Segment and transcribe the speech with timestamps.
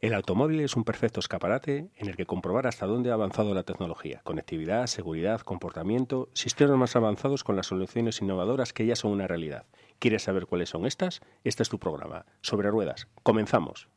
[0.00, 3.64] El automóvil es un perfecto escaparate en el que comprobar hasta dónde ha avanzado la
[3.64, 4.22] tecnología.
[4.24, 9.66] Conectividad, seguridad, comportamiento, sistemas más avanzados con las soluciones innovadoras que ya son una realidad.
[9.98, 11.20] ¿Quieres saber cuáles son estas?
[11.44, 12.24] Este es tu programa.
[12.40, 13.08] Sobre ruedas.
[13.22, 13.88] Comenzamos.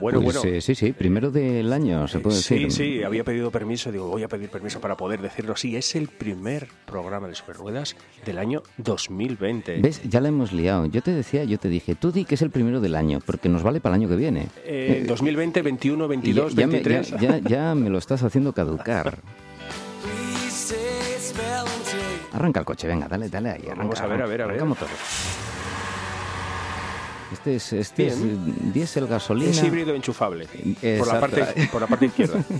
[0.00, 0.56] Bueno, Pues, bueno.
[0.56, 2.72] eh, sí, sí, primero del año, se puede Sí, decir.
[2.72, 5.54] sí, había pedido permiso, digo, voy a pedir permiso para poder decirlo.
[5.56, 9.80] Sí, es el primer programa de Sobre Ruedas del año 2020.
[9.82, 10.00] ¿Ves?
[10.08, 10.86] Ya la hemos liado.
[10.86, 13.48] Yo te decía, yo te dije, tú di que es el primero del año, porque
[13.50, 14.48] nos vale para el año que viene.
[14.64, 17.10] Eh, 2020, 21, Y 22, ya, ya me, 23.
[17.10, 19.18] ya- ya- ya me lo estás haciendo caducar.
[22.32, 23.62] Arranca el coche, venga, dale, dale ahí.
[23.66, 24.56] Arranca, Vamos a ver, a ver, a ver.
[24.56, 24.88] arranca motor.
[27.32, 28.18] Este es, este es
[28.72, 29.50] diésel gasolina.
[29.50, 30.46] Es híbrido enchufable.
[30.98, 32.42] Por la, parte, por la parte izquierda.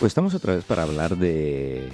[0.00, 1.88] Pues estamos otra vez para hablar de,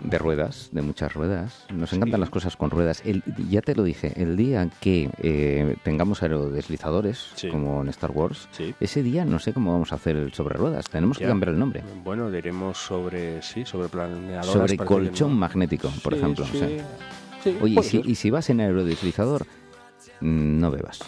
[0.00, 1.64] de ruedas, de muchas ruedas.
[1.72, 3.02] Nos encantan las cosas con ruedas.
[3.04, 7.50] El- ya te lo dije, el día que eh, tengamos aerodeslizadores, Sí.
[7.50, 8.74] como en Star Wars, Sí.
[8.80, 10.86] ese día no sé cómo vamos a hacer el sobre ruedas.
[10.90, 11.84] Tenemos que cambiar el nombre.
[12.02, 14.46] Bueno, diremos sobre, sí, sobre planeadoras.
[14.46, 16.44] Sobre colchón magnético, por Sí, ejemplo.
[16.46, 16.56] sí.
[16.56, 16.86] o sea.
[17.42, 19.46] Sí, Oye, y si, y si vas en aerodeslizador,
[20.20, 21.00] mm, no bebas.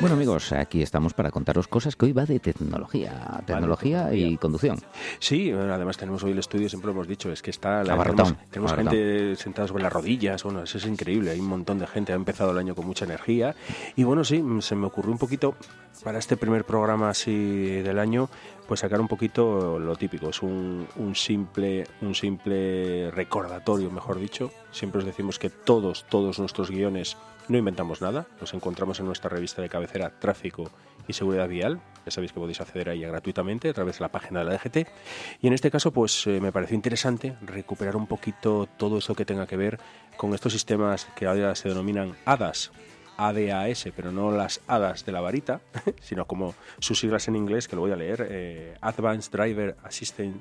[0.00, 4.38] Bueno amigos, aquí estamos para contaros cosas que hoy va de tecnología, tecnología y tecnología.
[4.38, 4.78] conducción.
[5.18, 7.82] Sí, bueno, además tenemos hoy el estudio, siempre lo hemos dicho, es que está...
[7.82, 11.78] La, tenemos tenemos gente sentada sobre las rodillas, bueno, eso es increíble, hay un montón
[11.78, 13.54] de gente, ha empezado el año con mucha energía.
[13.96, 15.56] Y bueno, sí, se me ocurrió un poquito,
[16.02, 18.28] para este primer programa así del año,
[18.66, 24.50] pues sacar un poquito lo típico, es un, un simple, un simple recordatorio, mejor dicho.
[24.70, 27.16] Siempre os decimos que todos, todos nuestros guiones
[27.48, 30.70] no inventamos nada, los encontramos en nuestra revista de cabecera Tráfico
[31.06, 31.80] y Seguridad Vial.
[32.04, 34.52] Ya sabéis que podéis acceder a ella gratuitamente a través de la página de la
[34.54, 34.88] DGT.
[35.40, 39.24] Y en este caso, pues eh, me pareció interesante recuperar un poquito todo eso que
[39.24, 39.78] tenga que ver
[40.16, 42.72] con estos sistemas que ahora se denominan ADAS.
[43.16, 45.60] ADAS, pero no las hadas de la varita,
[46.00, 50.36] sino como sus siglas en inglés, que lo voy a leer, eh, Advanced Driver Assistant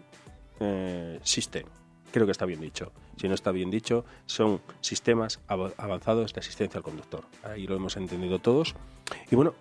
[0.60, 1.64] eh, System.
[2.12, 2.92] Creo que está bien dicho.
[3.18, 7.24] Si no está bien dicho, son sistemas av- avanzados de asistencia al conductor.
[7.44, 8.76] Ahí lo hemos entendido todos.
[9.32, 9.56] Y bueno,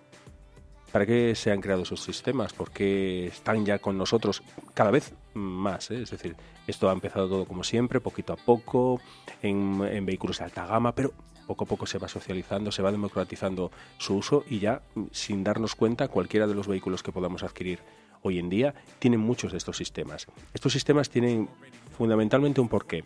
[0.91, 2.53] ¿para qué se han creado esos sistemas?
[2.53, 4.43] Porque están ya con nosotros
[4.75, 5.89] cada vez más.
[5.89, 6.03] ¿eh?
[6.03, 6.35] Es decir,
[6.67, 9.01] esto ha empezado todo como siempre, poquito a poco,
[9.41, 11.11] en vehículos de alta gama, pero
[11.47, 15.43] poco a poco se va socializando, se va democratizando su uso y ya, mm, sin
[15.43, 17.79] darnos cuenta, cualquiera de los vehículos que podamos adquirir
[18.23, 20.27] hoy en día tienen muchos de estos sistemas.
[20.53, 21.49] Estos sistemas tienen
[21.97, 23.03] fundamentalmente un porqué.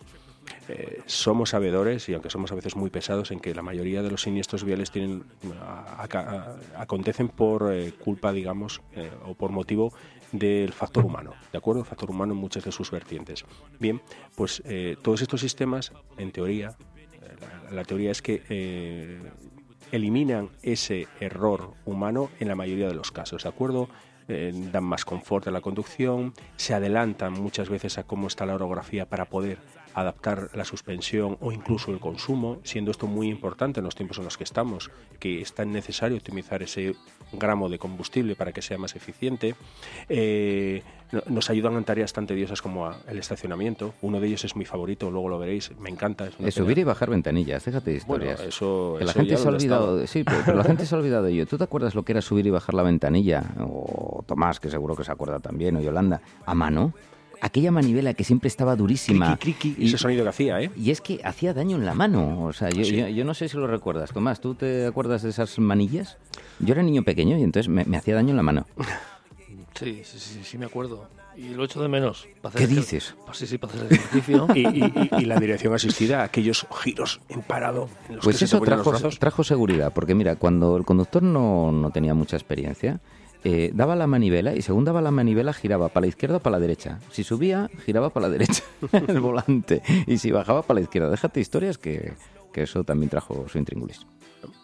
[0.70, 4.12] Eh, somos sabedores, y aunque somos a veces muy pesados, en que la mayoría de
[4.12, 5.24] los siniestros viales tienen,
[6.76, 9.94] acontecen por eh, culpa, digamos, eh, o por motivo
[10.32, 11.82] del factor humano, ¿de acuerdo?
[11.82, 13.46] El factor humano en muchas de sus vertientes.
[13.80, 14.02] Bien,
[14.36, 14.62] pues
[15.02, 16.76] todos estos sistemas, en teoría,
[17.72, 19.20] la, la teoría es que eh,
[19.92, 23.90] eliminan ese error humano en la mayoría de los casos, ¿de acuerdo?
[24.30, 28.56] Eh, dan más confort a la conducción, se adelantan muchas veces a cómo está la
[28.56, 29.58] orografía para poder
[29.94, 34.26] adaptar la suspensión o incluso el consumo, siendo esto muy importante en los tiempos en
[34.26, 36.94] los que estamos, que es tan necesario optimizar ese
[37.34, 39.56] gramo de combustible para que sea más eficiente.
[40.10, 43.94] Eh, no- nos ayudan en tareas tan tediosas como el estacionamiento.
[44.02, 46.30] Uno de ellos es mi favorito, luego lo veréis, me encanta.
[46.40, 47.92] Es subir y bajar ventanillas, Bueno,
[48.26, 48.42] historias.
[48.42, 50.96] eso, Que la eso gente se ha olvidado, de, sí, pero, pero la gente se
[50.96, 51.46] ha olvidado de ello.
[51.46, 53.44] ¿Tú te acuerdas lo que era subir y bajar la ventanilla?
[53.60, 56.94] O Tomás, que seguro que se acuerda también, o Yolanda, a mano.
[57.42, 59.38] Aquella manivela que siempre estaba durísima.
[59.38, 60.72] Criqui, criqui, Y- ese sonido que hacía, ¿eh?
[60.76, 62.44] Y es que hacía daño en la mano.
[62.44, 62.96] O sea, yo, Sí.
[62.98, 64.12] yo, yo no sé si lo recuerdas.
[64.12, 66.18] Tomás, ¿tú te acuerdas de esas manillas?
[66.60, 68.66] Yo era niño pequeño y entonces me, me hacía daño en la mano.
[69.80, 71.08] Sí, sí, sí, sí, me acuerdo.
[71.36, 72.28] Y lo echo de menos.
[72.42, 73.14] para ¿Qué dices?
[73.28, 74.48] Pues sí, sí, para hacer ejercicio.
[74.56, 78.40] Y, y- y- y la dirección asistida, aquellos giros en parado en los Pues que
[78.40, 79.20] se eso los trajo, brazos.
[79.20, 83.00] trajo seguridad, porque mira, cuando el conductor no, no tenía mucha experiencia,
[83.50, 86.58] eh, daba la manivela y según daba la manivela giraba para la izquierda o para
[86.58, 87.00] la derecha.
[87.12, 88.62] Si subía, giraba para la derecha
[89.08, 91.10] el volante y si bajaba para la izquierda.
[91.10, 92.12] Déjate historias que,
[92.52, 94.06] que eso también trajo su intríngulis.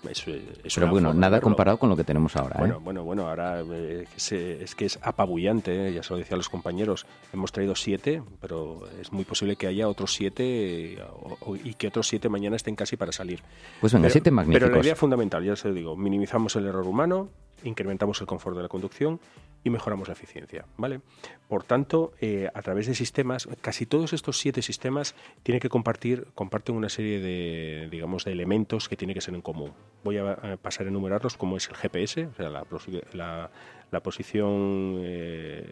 [0.09, 2.55] Es, es Pero bueno, nada comparado con lo que tenemos ahora.
[2.57, 2.59] ¿eh?
[2.59, 5.93] Bueno, bueno, bueno, ahora eh, es, es que es apabullante, ¿eh?
[5.93, 7.05] ya se lo decía a los compañeros.
[7.33, 10.97] Hemos traído siete, pero es muy posible que haya otros siete
[11.41, 13.41] o- y que otros siete mañana estén casi para salir.
[13.81, 14.67] Pues venga, pero, siete magníficos.
[14.69, 17.29] Pero la idea fundamental, ya se lo digo, minimizamos el error humano,
[17.63, 19.19] incrementamos el confort de la conducción
[19.63, 21.01] y mejoramos la eficiencia, ¿vale?
[21.47, 26.27] Por tanto, eh, a través de sistemas, casi todos estos siete sistemas tienen que compartir,
[26.35, 29.73] comparten una serie de, digamos, de elementos que tienen que ser en común.
[30.03, 35.65] Voy a, pasar a enumerarlos como es el GPS, o sea, la posición eh,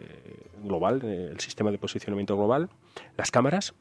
[0.62, 2.70] global, eh, el sistema de posicionamiento global,
[3.16, 3.74] las cámaras,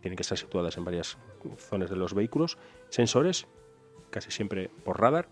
[0.00, 1.18] tienen que estar situadas en varias
[1.56, 2.58] zonas de los vehículos,
[2.88, 3.48] sensores,
[4.10, 5.28] casi siempre por radar,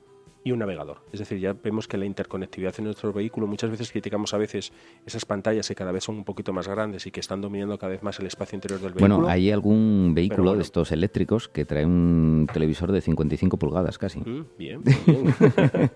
[0.47, 0.99] y un navegador.
[1.13, 4.73] Es decir, ya vemos que la interconectividad en nuestro vehículo, muchas veces criticamos a veces
[5.05, 7.91] esas pantallas que cada vez son un poquito más grandes y que están dominando cada
[7.91, 9.17] vez más el espacio interior del vehículo.
[9.17, 10.59] Bueno, hay algún vehículo bueno.
[10.59, 14.21] de estos eléctricos que trae un televisor de 55 pulgadas casi.
[14.21, 15.35] Mm, Bien, bien.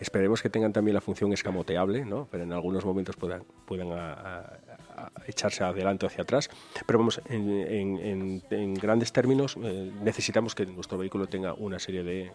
[0.00, 2.28] Esperemos que tengan también la función escamoteable, ¿no?
[2.30, 4.58] Pero en algunos momentos puedan, puedan a- a-
[5.26, 6.48] echarse adelante o hacia atrás.
[6.86, 12.32] Pero vamos, en, grandes términos, eh, necesitamos que nuestro vehículo tenga una serie de-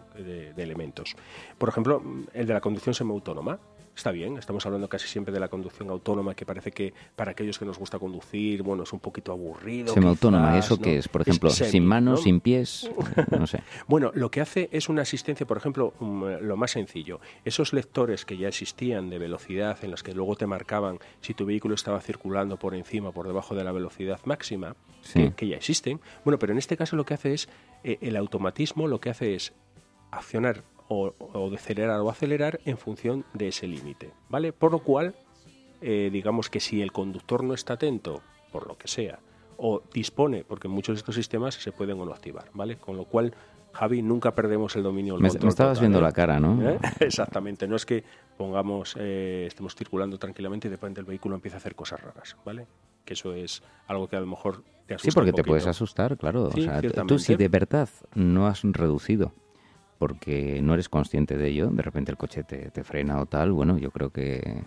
[0.54, 1.14] de elementos.
[1.58, 3.58] Por ejemplo, el de la conducción semiautónoma.
[3.98, 7.58] Está bien, estamos hablando casi siempre de la conducción autónoma, que parece que para aquellos
[7.58, 9.92] que nos gusta conducir, bueno, es un poquito aburrido.
[9.92, 10.82] Semiautónoma, ¿eso ¿no?
[10.82, 11.08] qué es?
[11.08, 12.22] Por ejemplo, semi, sin manos, ¿no?
[12.22, 12.88] sin pies,
[13.36, 13.60] no sé.
[13.88, 17.18] Bueno, lo que hace es una asistencia, por ejemplo, um, lo más sencillo.
[17.44, 21.44] Esos lectores que ya existían de velocidad, en los que luego te marcaban si tu
[21.44, 25.14] vehículo estaba circulando por encima o por debajo de la velocidad máxima, Sí.
[25.24, 26.00] que, que ya existen.
[26.24, 27.48] Bueno, pero en este caso lo que hace es,
[27.82, 29.54] eh, el automatismo lo que hace es
[30.12, 34.52] accionar o, o decelerar o acelerar en función de ese límite, ¿vale?
[34.52, 35.14] Por lo cual,
[35.80, 39.20] eh, digamos que si el conductor no está atento, por lo que sea,
[39.58, 42.76] o dispone, porque muchos de estos sistemas se pueden o no activar, ¿vale?
[42.76, 43.34] Con lo cual,
[43.72, 46.02] Javi, nunca perdemos el dominio del Me, control me estabas total, viendo ¿eh?
[46.02, 46.70] la cara, ¿no?
[46.70, 46.78] ¿Eh?
[47.00, 48.04] Exactamente, no es que
[48.36, 52.36] pongamos, eh, estemos circulando tranquilamente y de repente el vehículo empieza a hacer cosas raras,
[52.44, 52.66] ¿vale?
[53.04, 55.66] Que eso es algo que a lo mejor te asusta Sí, porque un te puedes
[55.66, 56.50] asustar, claro.
[56.52, 59.32] Sí, o sea, tú si de verdad no has reducido
[59.98, 63.52] porque no eres consciente de ello, de repente el coche te, te frena o tal,
[63.52, 64.62] bueno, yo creo que,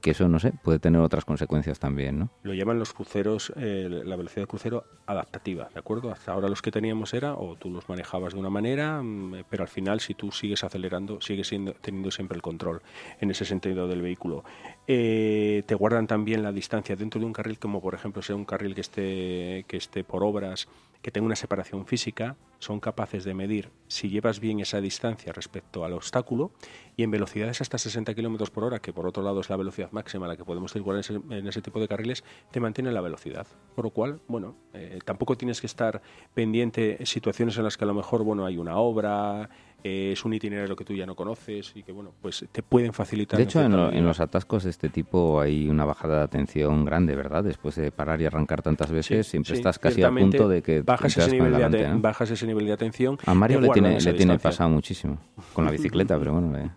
[0.00, 2.30] que eso, no sé, puede tener otras consecuencias también, ¿no?
[2.44, 6.10] Lo llaman los cruceros, eh, la velocidad de crucero adaptativa, ¿de acuerdo?
[6.12, 9.64] Hasta ahora los que teníamos era, o tú los manejabas de una manera, mm, pero
[9.64, 12.80] al final si tú sigues acelerando, sigues siendo- teniendo siempre el control
[13.20, 14.44] en ese sentido del vehículo.
[14.86, 18.44] Eh, te guardan también la distancia dentro de un carril, como por ejemplo sea un
[18.44, 20.68] carril que esté, que esté por obras,
[21.04, 25.84] que tenga una separación física, son capaces de medir si llevas bien esa distancia respecto
[25.84, 26.52] al obstáculo
[26.96, 29.92] y en velocidades hasta 60 kilómetros por hora, que por otro lado es la velocidad
[29.92, 33.46] máxima a la que podemos circular en ese, tipo de carriles, te mantiene la velocidad.
[33.74, 36.00] Por lo cual, bueno, eh, tampoco tienes que estar
[36.32, 39.50] pendiente en situaciones en las que a lo mejor, bueno, hay una obra,
[39.86, 42.92] eh, es un itinerario que tú ya no conoces y que, bueno, pues te pueden
[42.94, 43.36] facilitar.
[43.36, 46.84] De hecho, en, lo- en los atascos de este tipo hay una bajada de atención
[46.86, 47.44] grande, ¿verdad?
[47.44, 50.62] Después de parar y arrancar tantas veces, Sí, siempre sí, estás casi a punto de
[50.62, 52.00] que bajas ese, nivel de delante, aten- ¿no?
[52.00, 53.18] bajas ese nivel de atención.
[53.26, 55.18] A Mario le tiene, le tiene pasado muchísimo.
[55.52, 56.70] Con la bicicleta, pero bueno, le, le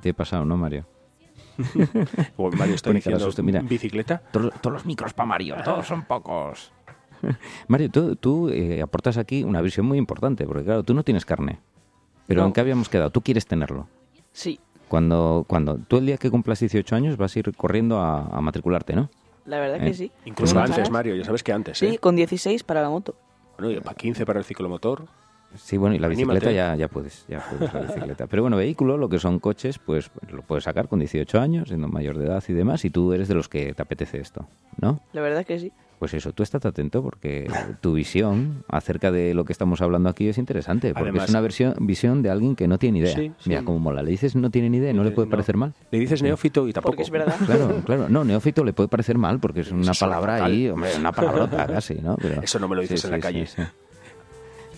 [0.00, 0.86] tiene pasado, ¿no, Mario?
[2.38, 3.60] Mario está de diciendo, mira.
[3.62, 4.22] bicicleta.
[4.32, 6.72] Todos, todos los micros para Mario, todos son pocos.
[7.68, 11.24] Mario, tú, tú, eh, aportas aquí una visión muy importante, porque claro, tú no tienes
[11.24, 11.60] carne.
[12.30, 12.46] Pero No.
[12.46, 13.10] ¿en qué habíamos quedado?
[13.10, 13.88] Tú quieres tenerlo.
[14.32, 18.26] Sí, Cuando, cuando tú el día que cumplas 18 años vas a ir corriendo a,
[18.26, 19.10] a matricularte, ¿no?
[19.46, 20.12] la verdad Eh, que sí.
[20.26, 20.90] Incluso antes, ganas.
[20.92, 21.98] Mario, ya sabes que antes, Sí, ¿eh?
[21.98, 23.16] con 16 para la moto.
[23.58, 25.06] Bueno, y para 15 para el ciclomotor.
[25.56, 28.28] Sí, bueno, y la bicicleta ya, ya puedes, ya puedes la bicicleta.
[28.28, 31.88] Pero bueno, vehículo, lo que son coches, pues lo puedes sacar con 18 años, siendo
[31.88, 34.46] mayor de edad y demás, y tú eres de los que te apetece esto,
[34.80, 35.00] ¿no?
[35.12, 35.72] La verdad que sí.
[36.00, 37.46] Pues eso, tú estás atento porque
[37.82, 41.40] tu visión acerca de lo que estamos hablando aquí es interesante, porque Además- es una
[41.42, 43.14] versión, visión de alguien que no tiene idea.
[43.14, 43.50] Sí, sí.
[43.50, 45.32] Mira, como mola, le dices no tiene ni idea, no le puede No.
[45.32, 45.74] parecer mal.
[45.90, 46.92] Le dices neófito y tampoco.
[46.92, 47.34] Porque es verdad.
[47.44, 48.08] Claro, claro.
[48.08, 51.96] No, neófito le puede parecer mal porque es una palabra ahí, hombre, una palabrota casi,
[51.96, 52.16] ¿no?
[52.16, 53.46] Pero- Eso no me lo dices en la calle.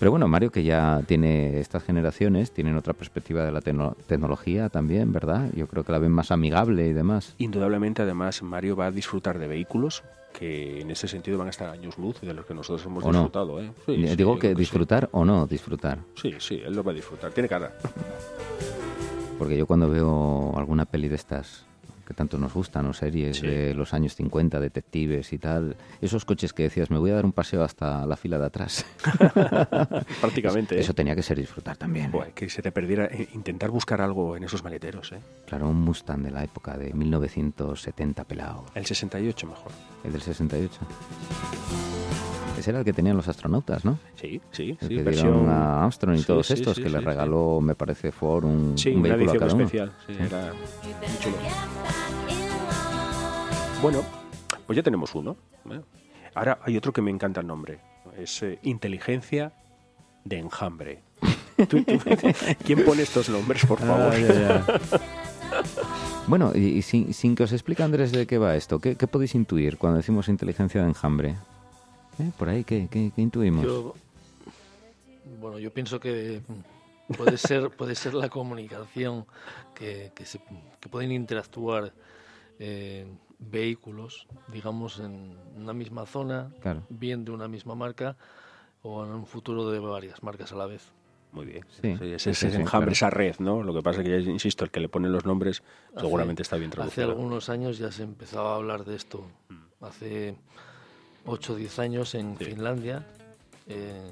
[0.02, 4.68] Pero bueno, Mario, que ya tiene estas generaciones, tienen otra perspectiva de la tecno- tecnología
[4.68, 5.48] también, ¿verdad?
[5.54, 7.36] Yo creo que la ven más amigable y demás.
[7.38, 10.02] Indudablemente, además, Mario va a disfrutar de vehículos
[10.36, 13.12] que en ese sentido van a estar años luz de los que nosotros hemos ¿O
[13.12, 13.18] no?
[13.20, 13.60] disfrutado.
[13.60, 13.70] ¿eh?
[13.86, 15.98] Eh, sí, Digo que disfrutar o no disfrutar.
[16.20, 17.30] Sí, sí, él lo va a disfrutar.
[17.30, 17.70] Tiene cara.
[19.38, 21.64] Porque yo cuando veo alguna peli de estas
[22.12, 23.46] que tanto nos gustan, o series Sí.
[23.46, 27.24] de los años 50, detectives y tal, esos coches que decías, me voy a dar
[27.24, 28.84] un paseo hasta la fila de atrás.
[30.20, 30.78] Prácticamente.
[30.80, 30.94] Eso ¿eh?
[30.94, 32.06] tenía que ser disfrutar también.
[32.06, 32.10] ¿eh?
[32.12, 35.12] Buah, que se te perdiera eh, intentar buscar algo en esos maleteros.
[35.12, 35.20] ¿eh?
[35.46, 38.64] Claro, un Mustang de la época de 1970 pelado.
[38.74, 39.72] El 68 mejor.
[40.04, 40.78] El del 68.
[42.62, 43.98] Ese era el que tenían los astronautas, ¿no?
[44.14, 44.94] Sí, sí, El sí.
[44.96, 47.04] que versión- dieron a Armstrong y Sí, todos sí, estos, que sí, le sí.
[47.04, 49.64] regaló, me parece, Ford un, Sí, un una vehículo a edición cada uno.
[49.64, 49.92] especial.
[50.06, 51.36] sí, era muy chulo.
[53.82, 54.02] Bueno,
[54.66, 55.36] pues ya tenemos uno.
[55.70, 55.80] ¿eh?
[56.34, 57.80] Ahora hay otro que me encanta el nombre.
[58.16, 59.52] Es eh, Inteligencia
[60.24, 61.02] de Enjambre.
[61.68, 61.98] Tú- tú-
[62.64, 64.12] ¿Quién pone estos nombres, por favor?
[64.14, 64.64] Ah, ya, ya.
[66.26, 69.06] Bueno, y, y sin, sin que os explique Andrés de qué va esto, ¿qué, qué
[69.06, 71.34] podéis intuir cuando decimos inteligencia de enjambre?
[72.18, 72.30] ¿Eh?
[72.38, 73.64] Por ahí, ¿qué, qué, qué intuimos?
[73.64, 73.94] Yo,
[75.40, 76.42] bueno, yo pienso que
[77.16, 79.26] puede ser, puede ser la comunicación
[79.74, 80.40] que, que, se,
[80.80, 81.92] que pueden interactuar
[82.58, 83.06] eh,
[83.38, 86.82] vehículos, digamos, en una misma zona, Claro.
[86.88, 88.16] bien de una misma marca
[88.82, 90.82] o en un futuro de varias marcas a la vez.
[91.32, 91.64] Muy bien.
[91.70, 92.92] Sí, Sí, ese, sí, ese sí, enjambre, claro.
[92.92, 93.62] esa red, ¿no?
[93.62, 96.42] Lo que pasa es que ya insisto, el que le pone los nombres Hace- seguramente
[96.42, 97.08] está bien Hace traducido.
[97.08, 99.24] algunos años ya se empezaba a hablar de esto.
[99.80, 100.36] Hace
[101.26, 102.44] 8 o 10 años en Sí.
[102.46, 103.06] Finlandia,
[103.66, 104.10] eh,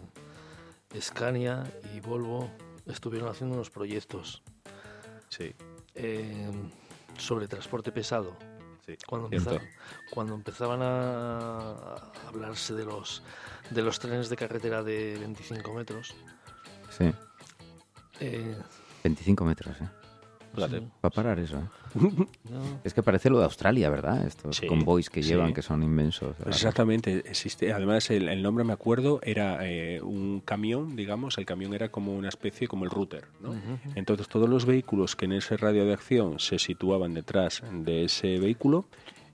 [1.00, 1.64] Scania
[1.94, 2.50] y Volvo
[2.86, 4.42] estuvieron haciendo unos proyectos
[5.28, 5.54] Sí,
[5.94, 6.50] eh,
[7.18, 8.36] sobre transporte pesado.
[8.86, 8.96] sí.
[9.06, 9.50] Cuando, Cierto.
[9.54, 9.68] empeza-
[10.10, 13.22] cuando empezaban a, a hablarse de los,
[13.70, 16.14] de los trenes de carretera de 25 metros,
[16.96, 17.12] Sí,
[18.20, 18.56] eh,
[19.04, 19.88] 25 metros, ¿eh?
[20.54, 20.80] Fíjate.
[20.80, 21.62] sí, Va a parar eso, ¿eh?
[22.50, 24.26] no, Es que parece lo de Australia, ¿verdad?
[24.26, 25.28] Estos Sí, convoys que sí.
[25.30, 26.36] llevan, que son inmensos.
[26.46, 27.72] Exactamente, existe.
[27.72, 31.38] Además, el, el nombre me acuerdo era eh, un camión, digamos.
[31.38, 33.54] El camión era como una especie como el router, ¿no?
[33.94, 38.38] Entonces, todos los vehículos que en ese radio de acción se situaban detrás de ese
[38.38, 38.86] vehículo,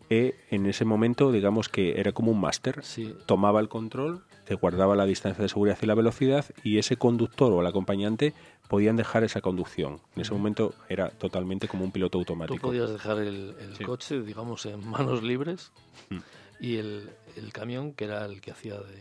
[0.09, 2.85] eh, en ese momento, digamos que era como un máster.
[2.85, 6.97] sí, Tomaba el control, te guardaba la distancia de seguridad y la velocidad, y ese
[6.97, 8.33] conductor o el acompañante
[8.69, 10.01] podían dejar esa conducción.
[10.15, 12.69] En ese momento era totalmente como un piloto Tú automático.
[12.69, 13.85] podías dejar el, el Sí.
[13.85, 15.73] coche, digamos, en manos libres
[16.11, 16.17] Mm.
[16.61, 18.99] y el, el camión, que era el que hacía de,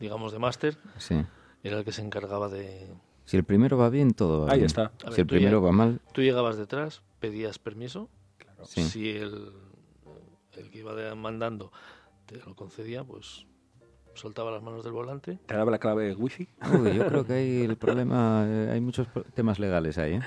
[0.00, 1.16] digamos, de máster, Sí.
[1.62, 2.88] era el que se encargaba de...
[3.24, 4.66] Si el primero va bien, todo va Ahí bien.
[4.66, 4.92] está.
[5.02, 8.08] A ver, Si el tú primero ya- va mal, Tú llegabas detrás, pedías permiso,
[8.64, 8.82] sí.
[8.84, 9.52] si el,
[10.52, 11.72] el que iba mandando
[12.26, 13.46] te lo concedía, pues
[14.16, 15.38] soltaba las manos del volante.
[15.46, 16.48] Te daba la clave wifi.
[16.72, 20.20] Uy, yo creo que hay el problema, eh, hay muchos temas legales ahí, ¿eh?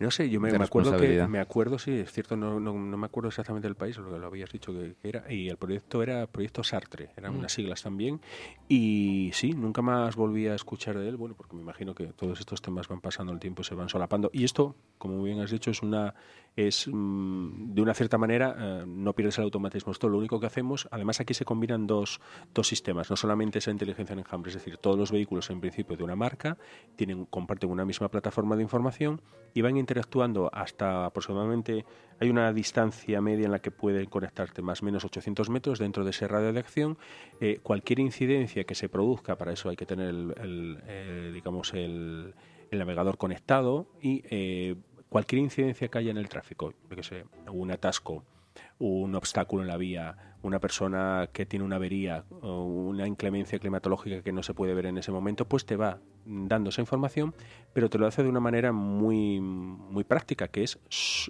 [0.00, 2.72] No sé, yo me, De me acuerdo que me acuerdo, sí, es cierto, no, no,
[2.72, 5.48] no me acuerdo exactamente del país, lo que lo habías dicho que, que era, y
[5.48, 7.38] el proyecto era Proyecto Sartre, eran Mm.
[7.38, 8.20] unas siglas también,
[8.68, 12.40] y sí, nunca más volví a escuchar de él, bueno, porque me imagino que todos
[12.40, 15.50] estos temas van pasando el tiempo y se van solapando, y esto, como bien has
[15.52, 16.14] dicho, es una,
[16.56, 20.46] es mm, de una cierta manera, eh, no pierdes el automatismo, esto lo único que
[20.46, 22.20] hacemos, además aquí se combinan dos,
[22.52, 25.96] dos sistemas, no solamente esa inteligencia en enjambre, es decir, todos los vehículos en principio
[25.96, 26.58] de una marca
[26.96, 29.22] tienen, comparten una misma plataforma de información
[29.54, 31.84] y van interactuando hasta aproximadamente,
[32.20, 36.04] hay una distancia media en la que pueden conectarte más o menos 800 metros dentro
[36.04, 36.96] de ese radio de acción.
[37.40, 42.34] Eh, cualquier incidencia que se produzca, para eso hay que tener el, eh, digamos el,
[42.70, 44.22] el navegador conectado y
[45.12, 48.24] cualquier incidencia que haya en el tráfico, yo que sé, un atasco,
[48.78, 54.22] un obstáculo en la vía, una persona que tiene una avería o una inclemencia climatológica
[54.22, 57.34] que no se puede ver en ese momento, pues te va dando esa información,
[57.74, 60.78] pero te lo hace de una manera muy, muy práctica, que es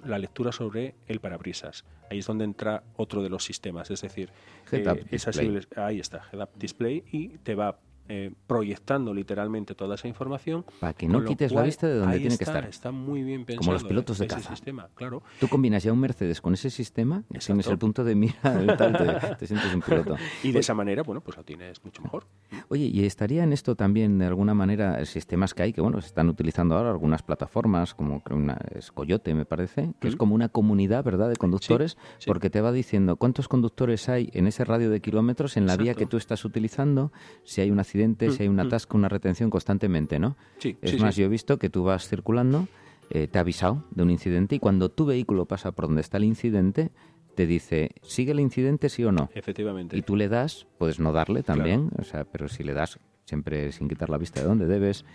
[0.05, 1.85] la lectura sobre el parabrisas.
[2.09, 4.31] Ahí es donde entra otro de los sistemas, es decir,
[4.79, 5.05] eh,
[5.49, 10.65] civil- ahí está, Head Up Display, y te va eh, proyectando literalmente toda esa información.
[10.81, 12.65] Para que no quites la vista de donde tiene que estar.
[12.67, 13.61] Está muy bien pensado.
[13.65, 14.51] Como los pilotos de ese caza.
[14.51, 15.23] sistema, claro.
[15.41, 18.35] Tú combinas ya un Mercedes con ese sistema, y tienes el punto de mira,
[18.79, 20.17] tal, te, te sientes un piloto.
[20.43, 22.27] Y de esa manera, bueno, pues lo tienes mucho mejor.
[22.69, 26.01] Oye, ¿y estaría en esto también de alguna manera eh, sistemas que hay que, bueno,
[26.01, 30.19] se están utilizando ahora algunas plataformas, como una es Coyote, me parece, que es Mm.
[30.19, 32.27] como una comunidad, ¿verdad?, de conductores, sí.
[32.27, 35.95] porque te va diciendo cuántos conductores hay en ese radio de kilómetros en la vía
[35.95, 37.13] que tú estás utilizando,
[37.45, 38.67] si hay un accidente, si hay un Mm, mm.
[38.67, 40.37] atasco, una retención constantemente, ¿no?
[40.59, 41.21] Sí, Es sí, más, sí.
[41.21, 42.67] yo he visto que tú vas circulando,
[43.11, 46.17] eh, te ha avisado de un incidente y cuando tu vehículo pasa por donde está
[46.17, 46.91] el incidente,
[47.35, 49.29] te dice, ¿sigue el incidente sí o no?
[49.35, 49.97] Efectivamente.
[49.97, 52.99] Y tú le das, puedes no darle también, o sea, pero si le das
[53.33, 55.07] siempre sin quitar la vista de donde debes,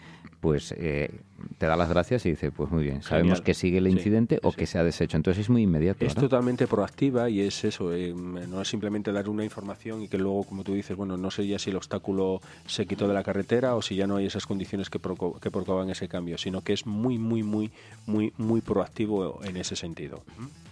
[0.41, 1.11] pues eh,
[1.59, 3.43] te da las gracias y dice, pues muy bien, sabemos Genial.
[3.43, 4.57] que sigue el Sí, incidente o sí.
[4.57, 5.17] que se ha deshecho.
[5.17, 6.03] Entonces es muy inmediato.
[6.03, 6.29] Es ¿verdad?
[6.29, 10.43] totalmente proactiva y es eso, eh, no es simplemente dar una información y que luego,
[10.45, 13.75] como tú dices, bueno, no sé ya si el obstáculo se quitó de la carretera
[13.75, 16.73] o si ya no hay esas condiciones que, proco- que provocaban ese cambio, sino que
[16.73, 17.71] es muy, muy, muy,
[18.07, 20.23] muy, muy proactivo en ese sentido.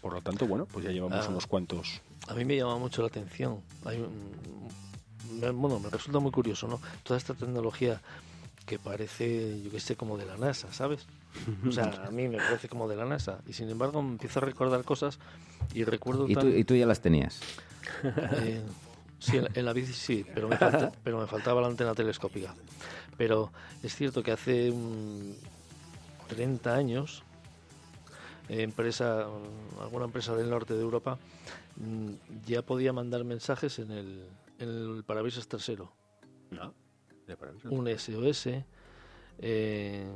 [0.01, 1.29] Por lo tanto, bueno, pues ya llevamos Ah.
[1.29, 2.01] unos cuantos.
[2.27, 3.57] A mí me llama mucho la atención.
[3.85, 4.55] Hay un-
[5.53, 6.79] bueno, me resulta muy curioso, ¿no?
[7.03, 8.01] Toda esta tecnología
[8.65, 11.05] que parece, yo que sé, como de la NASA, ¿sabes?
[11.67, 13.39] O sea, a mí me parece como de la NASA.
[13.47, 15.19] Y sin embargo, me empiezo a recordar cosas
[15.73, 17.39] y recuerdo Y tú, tan- y tú ya las tenías.
[18.31, 18.63] eh,
[19.19, 22.53] Sí, en, en la bici sí, pero me, falta- pero me faltaba la antena telescópica.
[23.17, 23.51] Pero
[23.81, 25.33] es cierto que hace mm,
[26.27, 27.23] 30 años,
[28.49, 29.25] eh, empresa,
[29.81, 31.17] alguna empresa del norte de Europa
[31.77, 32.11] mm,
[32.45, 34.23] ya podía mandar mensajes en el,
[34.59, 35.93] el parabrisas trasero.
[36.51, 36.73] No,
[37.27, 37.71] de parabrisas.
[37.71, 38.49] Un SOS.
[39.39, 40.07] eh,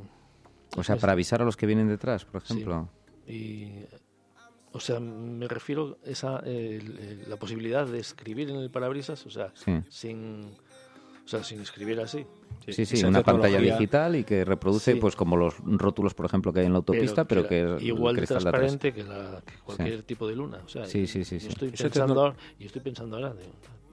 [0.77, 2.53] O sea, para avisar a los que vienen detrás, por Sí.
[2.53, 2.89] ejemplo.
[3.27, 3.71] Y,
[4.71, 9.29] o sea, me refiero a esa, eh, la posibilidad de escribir en el parabrisas, o
[9.29, 9.71] sea, Sí.
[9.89, 10.51] sin,
[11.25, 12.25] o sea, sin escribir así.
[12.67, 14.99] Sí, sí, una pantalla digital y que reproduce, Sí.
[14.99, 18.15] pues como los rótulos, por ejemplo, que hay en la autopista, pero, que, es igual
[18.17, 20.61] transparente que, la, que cualquier tipo de luna.
[20.63, 21.47] O sea, Sí, sí, sí, yo sí.
[21.49, 23.43] Estoy pensando tecno- ahora, y estoy pensando ahora, de,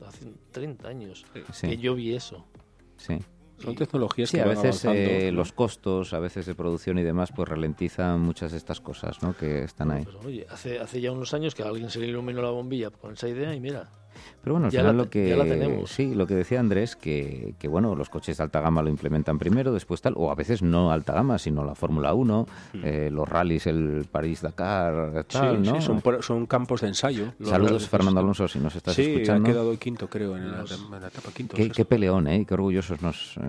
[0.08, 2.46] hace 30 años, Sí, que yo vi eso.
[2.96, 3.18] sí.
[3.58, 7.02] Son tecnologías Sí, que a van veces eh, los costos, a veces de producción y
[7.02, 9.34] demás, pues ralentizan muchas de estas cosas, ¿no?
[9.34, 10.04] Que están ahí.
[10.04, 12.90] Pero, oye, hace, hace ya unos años que a alguien se le iluminó la bombilla
[12.90, 13.88] con esa idea y mira,
[14.42, 15.90] Pero bueno, al Ya final la lo que ya la tenemos.
[15.90, 19.38] sí, lo que decía Andrés que, que bueno, los coches de alta gama lo implementan
[19.38, 22.46] primero, después tal, o a veces no alta gama, sino la Fórmula 1,
[22.82, 25.80] eh, los rallies, el París Dakar, Sí, tal, ¿no?
[25.80, 27.32] sí, son, son campos de ensayo.
[27.42, 28.24] Saludos Fernando sí.
[28.24, 29.48] Alonso si nos estás Sí, escuchando.
[29.48, 31.56] ha quedado quinto, creo, en, la, Los- en la etapa quinto.
[31.56, 32.44] Qué, qué peleón, ¿eh?
[32.46, 33.40] Qué orgullosos nos eh,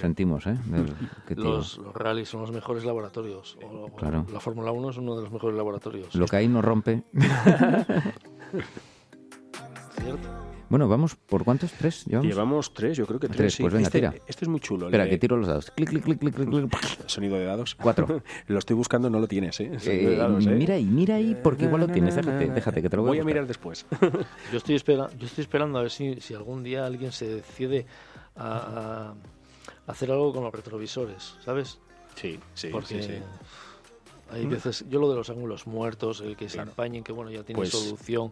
[0.00, 0.56] sentimos, ¿eh?
[0.66, 0.92] del-
[1.36, 3.56] los, los rallies son los mejores laboratorios.
[3.62, 4.26] O Claro.
[4.32, 6.14] La Fórmula 1 es uno de los mejores laboratorios.
[6.14, 7.02] Lo que ahí nos rompe.
[10.02, 10.28] ¿Cierto?
[10.68, 11.72] Bueno, vamos, ¿por cuántos?
[11.72, 12.04] ¿Tres?
[12.06, 12.28] ¿Llevamos?
[12.28, 13.36] Llevamos tres, yo creo que tres.
[13.38, 13.62] Tres, sí.
[13.64, 14.14] pues venga, este, tira.
[14.28, 14.86] este es muy chulo.
[14.86, 15.72] Espera, de- que tiro los dados.
[15.72, 16.70] Clic, clic, clic, clic, clic, clic.
[17.06, 17.74] Sonido de dados.
[17.74, 18.22] Cuatro.
[18.46, 19.78] lo estoy buscando, no lo tienes, ¿eh?
[19.80, 20.50] Sonido Eh, de dados, ¿eh?
[20.50, 22.14] Mira ahí, mira ahí, porque igual lo tienes.
[22.14, 23.84] Déjate, déjate, que te lo voy, Voy a mirar después.
[24.52, 27.86] Yo estoy, espera, yo estoy esperando a ver si, si algún día alguien se decide
[28.36, 29.14] a,
[29.86, 31.80] a hacer algo con los retrovisores, ¿sabes?
[32.14, 33.18] Sí, sí, Porque sí, sí.
[34.30, 36.70] hay veces, yo lo de los ángulos muertos, el que se Claro.
[36.70, 38.30] empañen, que bueno, ya tiene Pues- solución,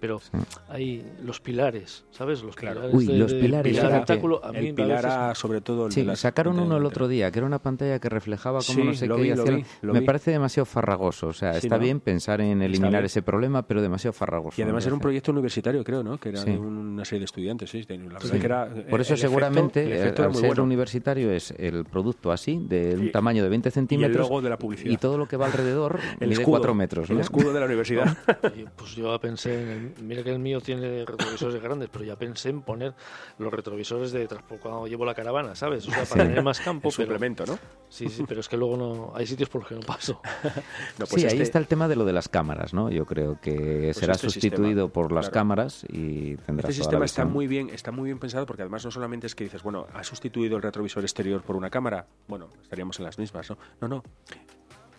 [0.00, 0.20] pero
[0.68, 2.42] hay los pilares, ¿sabes?
[2.42, 2.80] Los Claro.
[2.82, 5.94] pilares Uy, de- los de- pilares, a mí el pilar A, sobre todo el de
[5.94, 8.84] Sí, las sacaron uno el otro día, que era una pantalla que reflejaba como Sí,
[8.84, 9.22] no sé lo qué.
[9.22, 10.06] vi, y lo hacía- vi, lo Me vi.
[10.06, 11.28] parece demasiado farragoso.
[11.28, 11.82] O sea, Sí, está ¿no?
[11.82, 14.60] bien pensar en eliminar ese problema, pero demasiado farragoso.
[14.60, 16.18] Y además era un proyecto universitario, creo, ¿no?
[16.18, 16.50] Que era Sí.
[16.52, 17.82] de una serie de estudiantes, sí.
[17.82, 18.38] de- La verdad Sí.
[18.38, 20.62] que era, Por eh, eso el seguramente, efecto, el eh, efecto al muy ser bueno.
[20.64, 24.28] universitario, es el producto así, de un Y- tamaño de 20 centímetros.
[24.28, 24.90] logo de la publicidad.
[24.90, 27.10] Y todo lo que va alrededor El mide escudo, 4 metros.
[27.10, 28.16] El escudo de la universidad.
[28.58, 32.16] Y, Pues yo pensé, en el- mira que el mío tiene retrovisores grandes, pero ya
[32.16, 32.94] pensé en poner
[33.38, 35.86] los retrovisores de transporte cuando llevo la caravana, ¿sabes?
[35.88, 36.88] O sea, para tener más campo.
[36.88, 37.58] El pero, suplemento, ¿no?
[37.88, 40.20] sí, sí, pero es que luego no hay sitios por los que no paso.
[40.98, 42.90] No, pues sí, ahí este- está el tema de lo de las cámaras, ¿no?
[42.90, 45.34] Yo creo que será este sustituido sistema, por las claro.
[45.34, 48.90] cámaras y tendrá Este sistema está muy bien, está muy bien pensado porque además no
[48.90, 52.98] solamente es que dices, bueno, ha sustituido el retrovisor exterior por una cámara, bueno, estaríamos
[52.98, 53.58] en las mismas, ¿no?
[53.80, 54.02] No, no.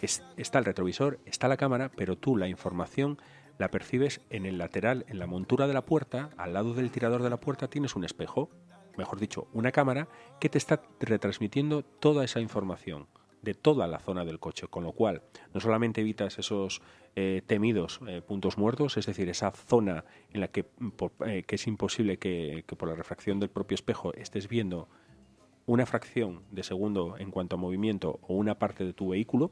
[0.01, 3.17] Es- está el retrovisor, está la cámara, pero tú la información
[3.59, 7.21] la percibes en el lateral, en la montura de la puerta, al lado del tirador
[7.21, 8.49] de la puerta tienes un espejo,
[8.97, 10.07] mejor dicho, una cámara
[10.39, 13.07] que te está retransmitiendo toda esa información
[13.41, 16.81] de toda la zona del coche, con lo cual no solamente evitas esos
[17.15, 20.89] eh, temidos eh, puntos muertos, es decir, esa zona en la que, mm,
[21.25, 24.87] eh, que es imposible que, que por la refracción del propio espejo estés viendo
[25.65, 29.51] una fracción de segundo en cuanto a movimiento o una parte de tu vehículo,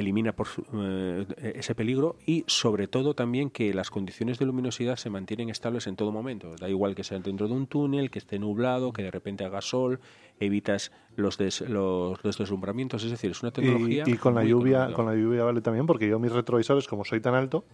[0.00, 4.96] elimina por su- eh, ese peligro y sobre todo también que las condiciones de luminosidad
[4.96, 6.54] se mantienen estables en todo momento.
[6.56, 9.60] Da igual que sea dentro de un túnel, que esté nublado, que de repente haga
[9.60, 10.00] sol,
[10.38, 14.04] evitas los, des- los, los deslumbramientos, es decir, es una tecnología...
[14.06, 14.96] Y, y con la lluvia, económica.
[14.96, 17.64] con la lluvia vale también, porque yo mis retrovisores, como soy tan alto,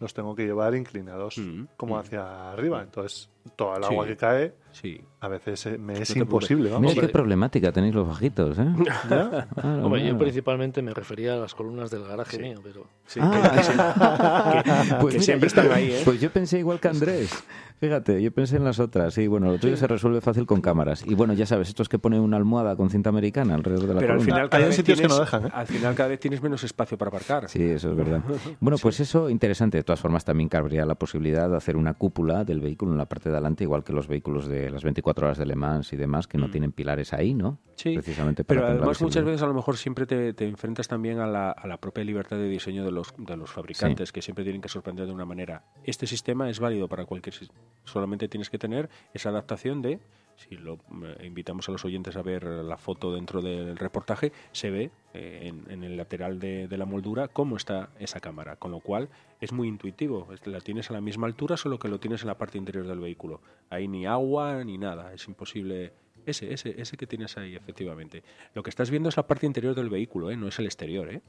[0.00, 1.98] los tengo que llevar inclinados Mm, como mm.
[1.98, 2.82] hacia arriba.
[2.82, 3.88] Entonces, toda el Sí.
[3.92, 5.00] agua que cae, Sí.
[5.20, 6.70] a veces eh, me es imposible.
[6.70, 6.92] vamos.
[6.94, 8.66] Mira qué problemática tenéis los bajitos, ¿eh?
[9.62, 13.30] Hombre, yo principalmente me refería a las columnas del garaje mío, pero Sí, Ah.
[13.30, 16.02] que, que- Pues que mira, siempre yo- están ahí, ¿eh?
[16.04, 17.44] Pues yo pensé igual que Andrés.
[17.78, 19.12] Fíjate, yo pensé en las otras.
[19.14, 21.04] Sí, bueno, lo tuyo se resuelve fácil con cámaras.
[21.06, 23.94] Y bueno, ya sabes, esto es que pone una almohada con cinta americana alrededor de
[23.94, 25.50] la Pero al final, Hay cada vez sitios que no dejan, ¿eh?
[25.52, 27.48] al final cada vez tienes menos espacio para aparcar.
[27.48, 28.22] Sí, eso es verdad.
[28.60, 29.76] Bueno, pues eso interesante.
[29.78, 33.06] De todas formas, también cabría la posibilidad de hacer una cúpula del vehículo en la
[33.06, 35.96] parte de adelante, igual que los vehículos de las 24 horas de Le Mans y
[35.96, 37.52] demás, que no tienen pilares ahí, ¿no?
[37.52, 37.58] Mm.
[37.76, 41.18] Sí, Precisamente para pero además muchas veces a lo mejor siempre te, te enfrentas también
[41.20, 44.44] a la, a la propia libertad de diseño de los, de los fabricantes, que siempre
[44.44, 45.64] tienen que sorprender de una manera.
[45.84, 47.50] Este sistema es válido para cualquier sis-
[47.84, 50.00] solamente tienes que tener esa adaptación de,
[50.36, 54.70] si lo eh, invitamos a los oyentes a ver la foto dentro del reportaje, se
[54.70, 58.80] ve eh, en, en el lateral de, la moldura cómo está esa cámara, con lo
[58.80, 59.08] cual
[59.40, 62.38] es muy intuitivo, la tienes a la misma altura, solo que lo tienes en la
[62.38, 63.40] parte interior del vehículo.
[63.70, 65.92] Ahí ni agua ni nada, es imposible
[66.26, 68.22] ese, ese, ese que tienes ahí, efectivamente.
[68.54, 70.36] Lo que estás viendo es la parte interior del vehículo, ¿eh?
[70.36, 71.10] no es el exterior.
[71.10, 71.22] ¿eh?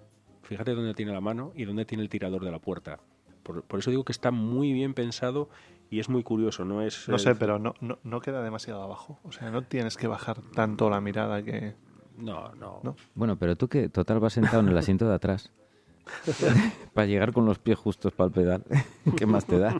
[0.43, 2.99] Fíjate dónde tiene la mano y dónde tiene el tirador de la puerta.
[3.43, 5.47] Por eso digo que está muy bien pensado
[5.89, 7.07] Y es muy curioso, no es...
[7.07, 9.19] No eh, sé, pero no, no, no queda demasiado abajo.
[9.23, 11.75] O sea, no tienes que bajar tanto la mirada que...
[12.17, 12.79] No, no.
[12.83, 12.95] No.
[13.15, 15.51] Bueno, pero tú que total vas sentado en el asiento de atrás.
[16.93, 18.63] para llegar con los pies justos para el pedal.
[19.15, 19.73] ¿Qué más te da?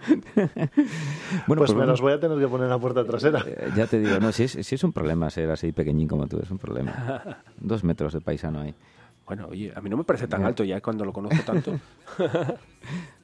[1.47, 3.43] bueno, pues me los voy a tener que poner en la puerta trasera.
[3.45, 6.27] Eh, Ya te digo, no, si es, si es un problema ser así pequeñín como
[6.27, 7.43] tú, es un problema.
[7.59, 8.75] Dos metros de paisano ahí.
[9.27, 10.47] Bueno, oye, a mí no me parece tan Ya.
[10.47, 11.77] alto ya cuando lo conozco tanto.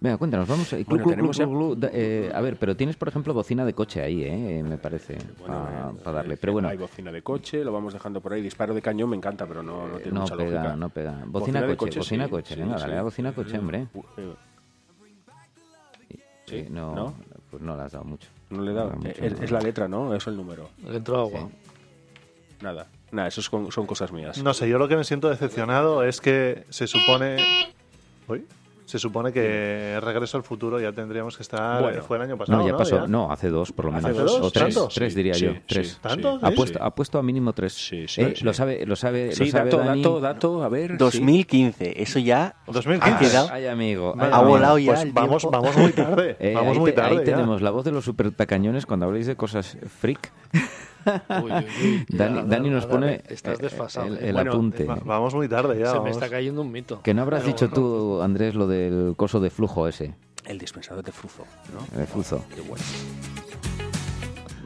[0.02, 0.74] Venga, cuéntanos, vamos.
[0.74, 3.34] eh, Bueno, clu, clu, tenemos clu, ya- clu, eh, a ver, pero tienes, por ejemplo,
[3.34, 6.36] bocina de coche ahí, eh, me parece, Bueno, para eh, darle.
[6.38, 8.42] Pero bueno, Hay bocina de coche, lo vamos dejando por ahí.
[8.42, 10.76] Disparo de cañón me encanta, pero no, no tiene no mucha pega, lógica.
[10.76, 11.12] no pega.
[11.12, 12.56] Bocina, Bocina de coche, coche, bocina sí, coche.
[12.56, 12.82] sí, Venga, sí.
[12.82, 13.88] dale a bocina coche, hombre.
[14.18, 14.34] Eh,
[16.46, 17.14] Sí, no, ¿no?
[17.50, 18.28] pues no le has dado mucho.
[18.50, 18.90] no le he dado.
[18.92, 20.14] No, mucho, es, es la letra, ¿no?
[20.14, 20.70] Es el número.
[20.86, 21.48] Le entró agua.
[21.50, 21.56] Sí.
[22.62, 22.88] Nada.
[23.14, 24.42] Nada, eso es con- son cosas mías.
[24.44, 27.38] No sé, yo lo que me siento decepcionado es que se supone...
[28.28, 28.46] ¿Uy?
[28.86, 31.82] Se supone que Regreso al Futuro ya tendríamos que estar...
[31.82, 32.04] Bueno.
[32.04, 32.98] fue el año pasado, No, ya pasó.
[33.02, 33.08] ¿Ya?
[33.08, 34.24] No, hace dos, por lo ¿Hace menos.
[34.24, 34.42] dos?
[34.42, 35.54] O tres, tres Sí, diría sí, yo.
[35.54, 35.90] sí, Tres.
[35.94, 35.98] sí.
[36.02, 36.38] ¿Tanto?
[36.42, 36.56] Ha Sí.
[36.58, 37.74] puesto, ha puesto a mínimo tres.
[37.74, 38.44] Sí, sí, Eh, sí.
[38.44, 40.02] Lo sabe, lo sabe, Sí, lo sabe dato, Dani.
[40.04, 40.92] dato, dato, a ver.
[40.92, 40.98] sí.
[40.98, 43.10] 2015, eso ya 2015.
[43.16, 43.48] ha quedado.
[43.52, 44.16] Ay, amigo.
[44.20, 44.50] Ay, ha amigo.
[44.50, 46.36] volado ya Pues el vamos, vamos muy tarde.
[46.40, 47.36] Eh, vamos ahí muy te- tarde ahí ya.
[47.36, 50.30] tenemos la voz de los super tacañones cuando habléis de cosas freak.
[51.44, 52.06] Uy, uy, uy.
[52.18, 54.08] Dani, Ya, Dani nos pone Estás eh, desfasado.
[54.08, 54.28] el, eh.
[54.30, 54.86] el Bueno, apunte.
[54.86, 55.92] Va- vamos muy tarde ya.
[55.92, 57.02] Se me está cayendo un mito.
[57.02, 57.74] Que no habrás Pero dicho no.
[57.74, 60.14] tú, Andrés, lo del coso de flujo ese,
[60.46, 61.98] El dispensador de flujo, ¿no?
[62.00, 62.44] de flujo.
[62.56, 62.84] Qué bueno.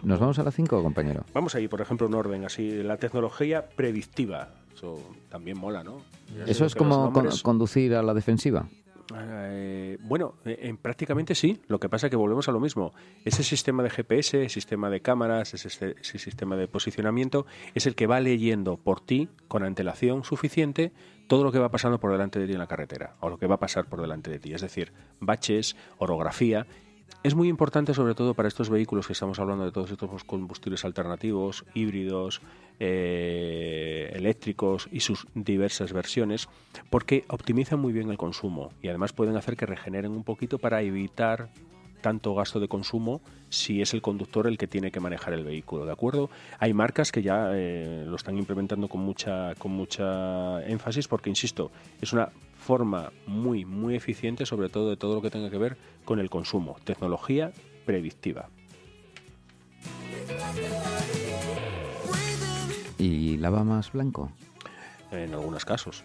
[0.04, 1.26] ¿Nos vamos a las 5, compañero?
[1.34, 2.82] Vamos ahí, por ejemplo, un orden así.
[2.84, 4.50] La tecnología predictiva.
[4.74, 5.98] Eso también mola, ¿no?
[6.46, 8.68] ¿Eso es como con- conducir a la defensiva?
[9.16, 11.62] Eh, bueno, eh, en prácticamente sí.
[11.68, 12.94] Lo que pasa es que volvemos a lo mismo.
[13.26, 17.96] Ese sistema de GPS, ese sistema de cámaras, ese, ese sistema de posicionamiento es el
[17.96, 20.92] que va leyendo por ti con antelación suficiente
[21.28, 23.48] todo lo que va pasando por delante de ti en la carretera o lo que
[23.48, 24.54] va a pasar por delante de ti.
[24.54, 26.66] Es decir, baches, orografía.
[27.24, 30.86] Es muy importante sobre todo para estos vehículos que estamos hablando de todos estos combustibles
[30.86, 32.42] alternativos, híbridos,
[32.80, 36.48] eh, eléctricos y sus diversas versiones,
[36.90, 40.82] porque optimizan muy bien el consumo y además pueden hacer que regeneren un poquito para
[40.82, 41.50] evitar
[42.02, 45.86] tanto gasto de consumo si es el conductor el que tiene que manejar el vehículo,
[45.86, 46.30] ¿de acuerdo?
[46.60, 51.72] Hay marcas que ya eh, lo están implementando con mucha, con mucha énfasis porque, insisto,
[52.00, 52.30] es una
[52.68, 56.30] forma muy, muy eficiente sobre todo de todo lo que tenga que ver con el
[56.30, 56.76] consumo.
[56.84, 57.54] Tecnología
[57.86, 58.50] predictiva.
[62.98, 64.34] ¿Y lava más blanco?
[65.12, 66.04] En algunos casos.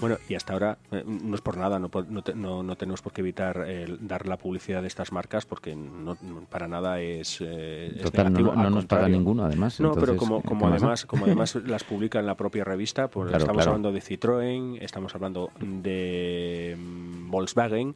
[0.00, 2.76] Bueno, y hasta ahora eh, no es por nada, no, por- no, te- no- no
[2.76, 6.16] tenemos por qué evitar el dar la publicidad de estas marcas porque no,
[6.50, 9.80] para nada es, eh, es Total, negativo, no nos paga ninguno, además.
[9.80, 13.28] No, pero como, ¿qué como además, como además las publica en la propia revista, pues
[13.28, 13.70] Claro, estamos claro.
[13.70, 17.94] hablando de Citroën, estamos hablando de mm, Volkswagen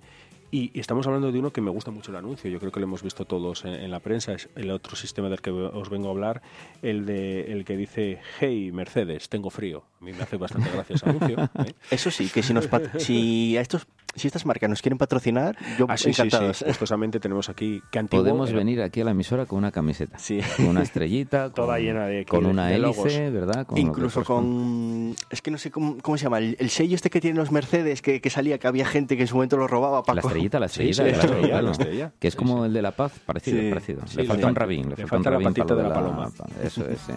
[0.50, 2.50] y, y estamos hablando de uno que me gusta mucho el anuncio.
[2.50, 4.32] Yo creo que lo hemos visto todos en, en la prensa.
[4.32, 6.42] Es el otro sistema del que os vengo a hablar,
[6.82, 9.84] el de el que dice Hey Mercedes, tengo frío.
[10.00, 11.36] A mí me hace bastante gracia ese anuncio.
[11.66, 11.74] ¿eh?
[11.90, 15.86] Eso sí, que si nos si a estos si estas marcas nos quieren patrocinar, yo
[15.88, 16.56] Ah, sí, sí, encantados.
[16.58, 16.64] sí.
[16.66, 20.18] Gustosamente tenemos aquí que antiguo Podemos era- venir aquí a la emisora con una camiseta.
[20.18, 20.40] Sí.
[20.56, 21.50] Con una estrellita.
[21.54, 22.98] Toda con, llena de- Con una de logos.
[23.06, 23.66] hélice, ¿verdad?
[23.66, 27.10] Con Incluso con es que no sé cómo, cómo se llama, el, el sello este
[27.10, 29.66] que tienen los Mercedes que, que salía que había gente que en su momento lo
[29.68, 30.14] robaba, Paco.
[30.16, 31.64] La estrellita, la estrellita, sí, claro, la estrella, claro.
[31.66, 32.12] la estrella.
[32.18, 32.66] Que es como sí.
[32.66, 34.00] el de la paz, parecido, Sí, parecido.
[34.06, 35.88] sí, le falta un rabín, le, le falta, falta un la rabín patita lo de
[35.88, 36.30] la paloma.
[36.64, 37.08] Eso es.
[37.08, 37.12] eh.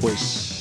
[0.00, 0.55] Pues,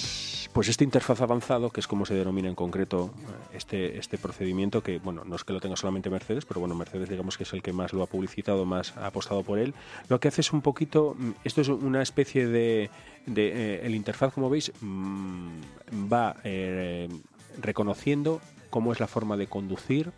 [0.56, 4.82] pues este interfaz avanzado, que es como se denomina en concreto eh, este, este procedimiento,
[4.82, 7.52] que bueno, no es que lo tenga solamente Mercedes, pero bueno, Mercedes digamos que es
[7.52, 9.74] el que más lo ha publicitado, más ha apostado por él,
[10.08, 12.90] lo que hace es un poquito, mm, esto es una especie de,
[13.26, 15.60] de eh, el interfaz, como veis, mm,
[16.10, 17.10] va eh,
[17.62, 18.40] reconociendo
[18.70, 20.14] cómo es la forma de conducir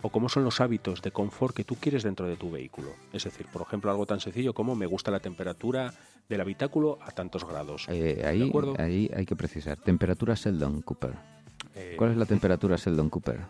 [0.00, 2.88] o cómo son los hábitos de confort que tú quieres dentro de tu vehículo.
[3.12, 5.92] Es decir, por ejemplo, algo tan sencillo como me gusta la temperatura
[6.28, 7.86] del habitáculo a tantos grados.
[7.88, 9.76] Eh, ¿De ahí, ahí hay que precisar.
[9.78, 11.12] Temperatura Sheldon Cooper.
[11.74, 13.40] Eh, ¿Cuál es la temperatura Sheldon Cooper?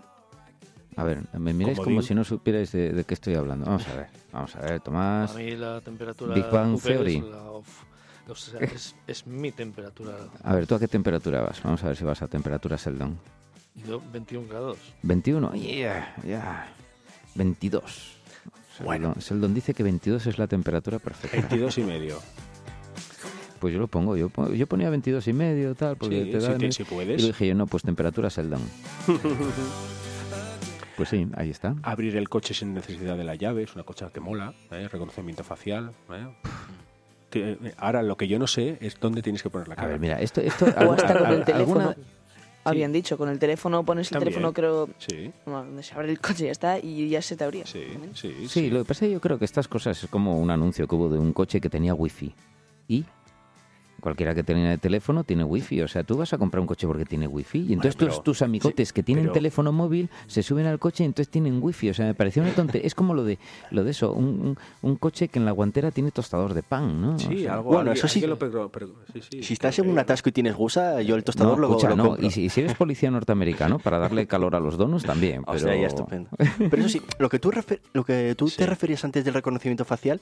[0.97, 3.65] A ver, me miráis como si no supierais de, de qué estoy hablando.
[3.67, 5.31] Vamos a ver, vamos a ver, Tomás.
[5.35, 7.17] A mí la temperatura Big Bang Cooper Theory.
[7.17, 7.83] Es, la of-
[8.29, 10.17] o sea, es, es mi temperatura.
[10.45, 11.63] A ver, ¿tú a qué temperatura vas?
[11.63, 13.19] Vamos a ver si vas a temperatura Sheldon.
[13.87, 14.79] Yo 21 grados.
[15.03, 16.69] 21, ya, ya.
[17.37, 18.19] 22.
[18.85, 19.09] Bueno.
[19.15, 21.37] Sheldon, Sheldon dice que 22 es la temperatura perfecta.
[21.39, 22.19] 22 y medio.
[23.63, 26.59] Pues yo lo pongo, yo, yo ponía 22 y medio, tal, porque Sí, te da...
[26.73, 28.61] si te- Y le dije yo, no, pues temperatura Sheldon.
[30.97, 31.77] pues sí, ahí está.
[31.85, 34.89] Abrir el coche sin necesidad de la llave, es una cosa que mola, ¿eh?
[34.91, 35.93] reconocimiento facial.
[36.11, 36.27] ¿eh?
[37.31, 39.77] Que, eh, Ahora, lo que yo no sé es dónde tienes que poner la A
[39.77, 39.89] cara.
[39.91, 40.41] ver, mira, esto...
[40.41, 41.95] esto O hasta con el alguna, teléfono.
[42.65, 43.17] habían dicho.
[43.17, 44.33] Con el teléfono pones el También.
[44.35, 47.37] teléfono, creo, Sí, bueno, donde se abre el coche y ya está, y ya se
[47.37, 47.65] te abría.
[47.65, 48.49] sí, sí.
[48.49, 50.89] Sí, lo que pasa es que yo creo que estas cosas es como un anuncio
[50.89, 52.35] que hubo de un coche que tenía wifi.
[52.89, 53.05] Y
[54.03, 55.81] cualquiera que tenga teléfono tiene wifi.
[55.81, 57.61] O sea, tú vas a comprar un coche porque tiene wifi.
[57.61, 61.05] Y entonces pero- tus, tus amigotes que tienen pero- teléfono móvil se suben al coche
[61.05, 61.89] y entonces tienen wifi.
[61.91, 62.87] O sea, me pareció una tontería.
[62.87, 63.39] Es como lo de
[63.71, 67.01] lo de eso, un, un- un coche que en la guantera tiene tostador de pan,
[67.01, 67.15] ¿no?
[67.15, 68.21] O Sí, sea, algo Bueno, eso sí.
[68.27, 68.71] lo pero-
[69.15, 71.69] sí, sí, Si estás en un atasco y tienes gusa, yo el No, tostador lo,
[71.69, 72.05] escucha, lo no.
[72.09, 72.27] compro.
[72.27, 75.43] Y si, si eres policía norteamericano, para darle calor a los donos también.
[75.45, 75.57] Pero...
[75.57, 76.29] O sea, ya estupendo.
[76.59, 78.57] Pero eso sí, lo que tú, refer- lo que tú Sí.
[78.59, 80.21] te referías antes del reconocimiento facial,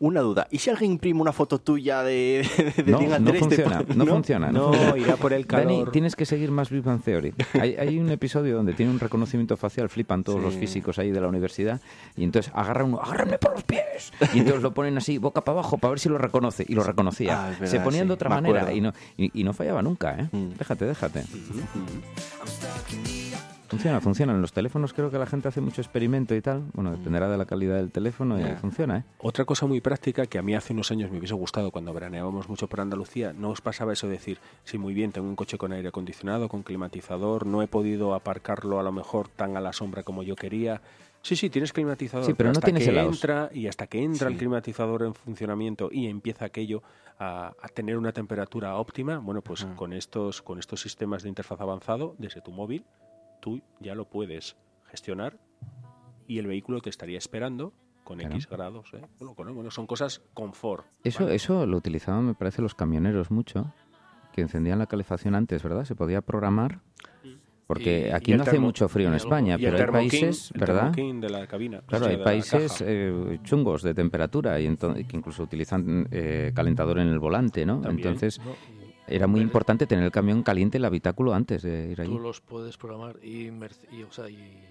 [0.00, 0.48] una duda.
[0.50, 2.44] ¿Y si alguien imprime una foto tuya de,
[2.76, 4.52] de, de No, No funciona, no funciona.
[4.52, 4.98] No, funciona.
[4.98, 5.92] irá por el Dani, calor.
[5.92, 7.34] tienes que seguir más Big Bang Theory.
[7.60, 10.44] Hay, hay un episodio donde tiene un reconocimiento facial, flipan todos Sí.
[10.46, 11.80] los físicos ahí de la universidad,
[12.16, 15.58] y entonces agarra uno, agárrame por los pies, y entonces lo ponen así, boca para
[15.60, 17.46] abajo, para ver si lo reconoce, y lo reconocía.
[17.46, 20.16] Ah, verdad, Se ponían sí, de otra manera, y no, y, y no fallaba nunca,
[20.18, 20.28] ¿eh?
[20.32, 20.48] Mm.
[20.58, 21.22] Déjate, déjate.
[23.72, 24.32] Funciona, funciona.
[24.34, 26.62] En los teléfonos creo que la gente hace mucho experimento y tal.
[26.74, 29.04] Bueno, dependerá de la calidad del teléfono y funciona, ¿eh?
[29.18, 32.50] Otra cosa muy práctica que a mí hace unos años me hubiese gustado cuando veraneábamos
[32.50, 35.56] mucho por Andalucía, no os pasaba eso de decir, sí, muy bien, tengo un coche
[35.56, 39.72] con aire acondicionado, con climatizador, no he podido aparcarlo a lo mejor tan a la
[39.72, 40.82] sombra como yo quería.
[41.22, 42.26] Sí, sí, tienes climatizador.
[42.26, 43.14] Sí, pero no hasta tienes que helados.
[43.14, 44.34] entra y hasta que entra Sí.
[44.34, 46.82] el climatizador en funcionamiento y empieza aquello
[47.18, 49.76] a, a tener una temperatura óptima, bueno, pues Mm.
[49.76, 52.84] con estos con estos sistemas de interfaz avanzado desde tu móvil,
[53.42, 55.36] tú ya lo puedes gestionar
[56.28, 57.72] y el vehículo te estaría esperando
[58.04, 58.34] con Claro.
[58.36, 58.88] X grados.
[58.94, 59.02] ¿eh?
[59.18, 60.86] Bueno, con- bueno, son cosas confort.
[61.04, 61.34] Eso, ¿vale?
[61.36, 63.72] eso lo utilizaban, me parece, los camioneros mucho,
[64.32, 65.84] que encendían la calefacción antes, ¿verdad?
[65.84, 66.80] Se podía programar.
[67.66, 70.92] Porque Y- aquí y no hace mucho frío en España, pero hay países, el ¿verdad?
[70.92, 71.80] de la cabina.
[71.86, 76.98] Claro, o sea, hay países eh, chungos de temperatura y que incluso utilizan eh, calentador
[76.98, 77.80] en el volante, ¿no?
[77.80, 78.08] También.
[78.08, 78.54] Entonces ¿no?
[79.06, 82.10] Era muy importante tener el camión caliente el habitáculo antes de ir allí.
[82.10, 84.62] Tú los puedes programar y, o sea, y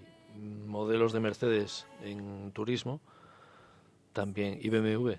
[0.68, 3.02] modelos de Mercedes en turismo
[4.14, 5.12] también y BMW.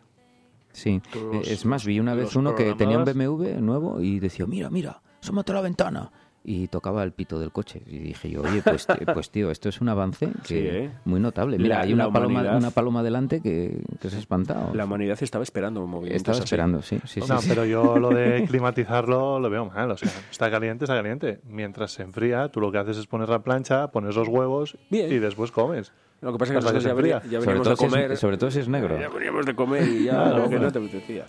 [0.73, 3.05] Sí, los- es más, vi una vez uno que tenía un.
[3.05, 6.11] BMW nuevo y decía, mira, mira, asómate a la ventana.
[6.45, 7.83] Y tocaba el pito del coche.
[7.87, 10.91] Y dije yo, oye, pues, pues tío, esto es un avance que Sí, ¿eh?
[11.05, 11.57] muy notable.
[11.57, 14.75] Mira, La- hay una paloma, una paloma delante que, que se ha espantado.
[14.75, 16.17] La humanidad estaba esperando un movimiento.
[16.17, 16.45] Estaba así.
[16.45, 17.49] esperando, sí, sí, no, sí.
[17.49, 19.93] pero yo lo de climatizarlo lo veo mal.
[19.93, 21.41] O sea, está caliente, está caliente.
[21.49, 25.13] Mientras se enfría, tú lo que haces es poner la plancha, pones los huevos Bien.
[25.13, 25.93] y después comes.
[26.23, 27.31] Lo que pasa es que nosotros se ya, venía- enfría.
[27.33, 28.13] ya sobre, veníamos todo de si comer.
[28.13, 28.99] es, sobre todo si es negro.
[29.01, 31.27] Ya veníamos de comer y ya Claro, lo que no te apetecía.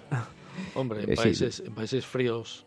[0.76, 1.22] Hombre, en Eh, sí.
[1.24, 2.66] países, en países fríos,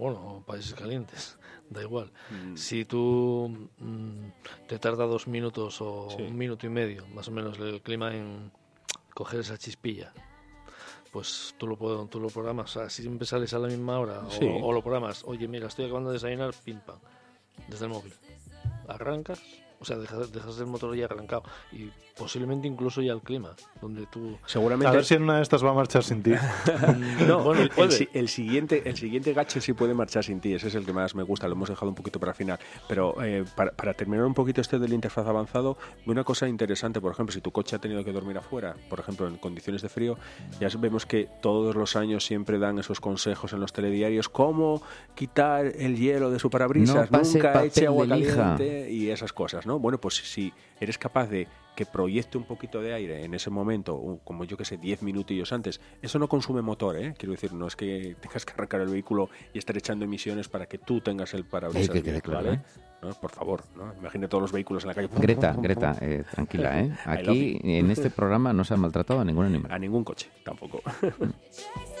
[0.00, 1.38] bueno, o países calientes,
[1.70, 2.10] da igual.
[2.54, 6.22] Si tú mm, te tarda dos minutos o Sí.
[6.22, 8.50] un minuto y medio, más o menos, el clima en
[9.14, 10.12] coger esa chispilla,
[11.12, 12.76] pues tú lo, puedo- tú lo programas.
[12.76, 14.46] O sea, si siempre sales a la misma hora o- Sí.
[14.62, 16.98] o, lo programas, oye, mira, estoy acabando de desayunar, pim pam,
[17.68, 18.14] desde el móvil.
[18.88, 19.40] Arrancas,
[19.80, 24.06] o sea, dejas, dejas el motor ya arrancado y posiblemente incluso ya el clima, donde
[24.06, 24.36] tú...
[24.44, 24.94] A Seguramente.
[24.94, 26.32] ver si en una de estas va a marchar sin ti.
[27.26, 27.68] No, Bueno,
[28.12, 30.52] el, siguiente, el siguiente gache sí puede marchar sin ti.
[30.52, 31.46] Ese es el que más me gusta.
[31.48, 32.58] Lo hemos dejado un poquito para el final.
[32.88, 37.12] Pero eh, para, para terminar un poquito este del interfaz avanzado, una cosa interesante, por
[37.12, 40.18] ejemplo, si tu coche ha tenido que dormir afuera, por ejemplo, en condiciones de frío,
[40.60, 44.82] ya vemos que todos los años siempre dan esos consejos en los telediarios, cómo
[45.14, 49.66] quitar el hielo de su parabrisas, No pase nunca eche agua caliente y esas cosas,
[49.66, 49.69] ¿no?
[49.78, 54.20] Bueno, pues si eres capaz de que proyecte un poquito de aire en ese momento,
[54.24, 57.14] como yo que sé, 10 minutillos antes, eso no consume motor, ¿eh?
[57.16, 60.66] Quiero decir, no es que tengas que arrancar el vehículo y estar echando emisiones para
[60.66, 61.88] que tú tengas el parabrisas.
[61.88, 62.56] Eh, que quede claro, ¿vale?
[62.58, 62.80] ¿eh?
[63.02, 63.14] ¿No?
[63.14, 63.94] Por favor, ¿no?
[63.98, 65.08] Imagine todos los vehículos en la calle.
[65.16, 66.92] Greta, Greta, eh, tranquila, ¿eh?
[67.06, 69.72] Aquí, en este programa, no se ha maltratado a ningún animal.
[69.72, 70.82] A ningún coche, tampoco.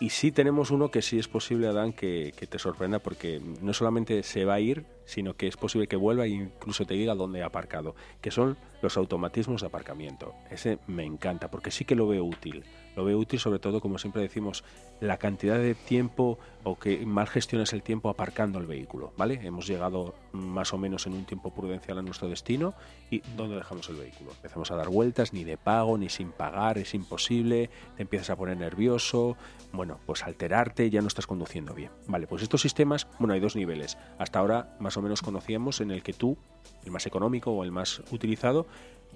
[0.00, 4.22] Y sí tenemos uno que sí es posible, Adán, que, te sorprenda porque no solamente
[4.22, 7.42] se va a ir, sino que es posible que vuelva e incluso te diga dónde
[7.42, 10.34] ha aparcado, que son los automatismos de aparcamiento.
[10.50, 12.64] Ese me encanta porque sí que lo veo útil.
[12.96, 14.64] Lo veo útil sobre todo, como siempre decimos,
[15.00, 19.40] la cantidad de tiempo o que mal gestiones el tiempo aparcando el vehículo, ¿vale?
[19.42, 22.74] Hemos llegado más o menos en un tiempo prudencial a nuestro destino
[23.10, 24.32] y ¿dónde dejamos el vehículo?
[24.32, 28.36] Empezamos a dar vueltas, ni de pago, ni sin pagar, es imposible, te empiezas a
[28.36, 29.36] poner nervioso,
[29.72, 31.90] bueno, pues alterarte, ya no estás conduciendo bien.
[32.06, 33.98] Vale, pues estos sistemas, bueno, hay dos niveles.
[34.18, 36.36] Hasta ahora más o menos conocíamos en el que tú,
[36.84, 38.66] el más económico o el más utilizado,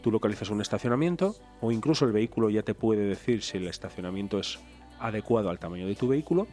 [0.02, 4.38] tú localizas un estacionamiento o incluso el vehículo ya te puede decir si el estacionamiento
[4.38, 4.58] es
[5.00, 6.46] adecuado al tamaño de tu vehículo,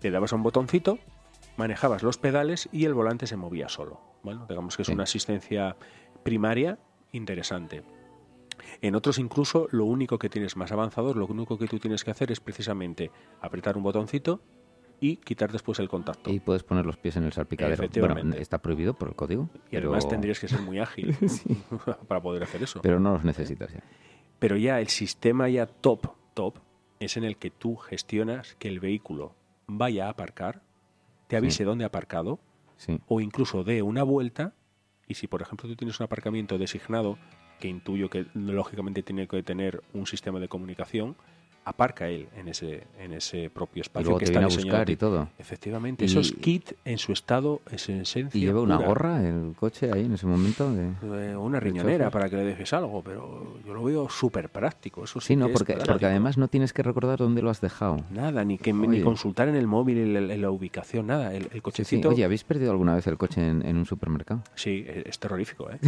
[0.00, 0.98] le dabas a un botoncito,
[1.56, 4.00] manejabas los pedales y el volante se movía solo.
[4.22, 5.76] Bueno, digamos que es una asistencia
[6.22, 6.78] primaria
[7.12, 7.82] interesante.
[8.80, 12.10] En otros incluso lo único que tienes más avanzado, lo único que tú tienes que
[12.10, 13.10] hacer es precisamente
[13.40, 14.40] apretar un botoncito
[15.02, 16.30] y quitar después el contacto.
[16.30, 17.74] Y puedes poner los pies en el salpicadero.
[17.74, 18.22] Efectivamente.
[18.22, 19.50] Bueno, está prohibido por el código.
[19.70, 21.16] Y además tendrías que ser muy ágil
[22.08, 22.80] para poder hacer eso.
[22.82, 23.82] Pero no los necesitas ya.
[24.38, 26.58] Pero ya el sistema ya top, top,
[27.00, 29.34] es en el que tú gestionas que el vehículo
[29.66, 30.62] vaya a aparcar,
[31.26, 32.38] te avise dónde ha aparcado
[32.76, 32.98] Sí.
[33.06, 34.54] o incluso dé una vuelta
[35.06, 37.16] y si por ejemplo tú tienes un aparcamiento designado
[37.60, 41.16] que intuyo que lógicamente tiene que tener un sistema de comunicación,
[41.64, 44.56] aparca él en ese en ese propio Y espacio luego que te está viene a
[44.56, 45.28] buscar y todo.
[45.38, 48.38] Efectivamente, Y- eso es kit en su estado, es en esencia.
[48.38, 48.88] Y lleva una pura.
[48.88, 50.72] gorra el coche ahí en ese momento.
[50.72, 50.92] de-
[51.32, 55.04] Eh, una riñonera para que le dejes algo, pero yo lo veo súper práctico.
[55.04, 57.96] Eso sí, Sí, no, porque, porque además no tienes que recordar dónde lo has dejado.
[58.10, 61.32] Nada, ni que ni consultar en el móvil en la, en la ubicación, nada.
[61.34, 61.60] El, el Sí, sí.
[61.60, 62.08] cochecito.
[62.10, 64.42] Oye, ¿habéis perdido alguna vez el coche en, en un supermercado?
[64.54, 65.78] Sí, es es terrorífico, ¿eh?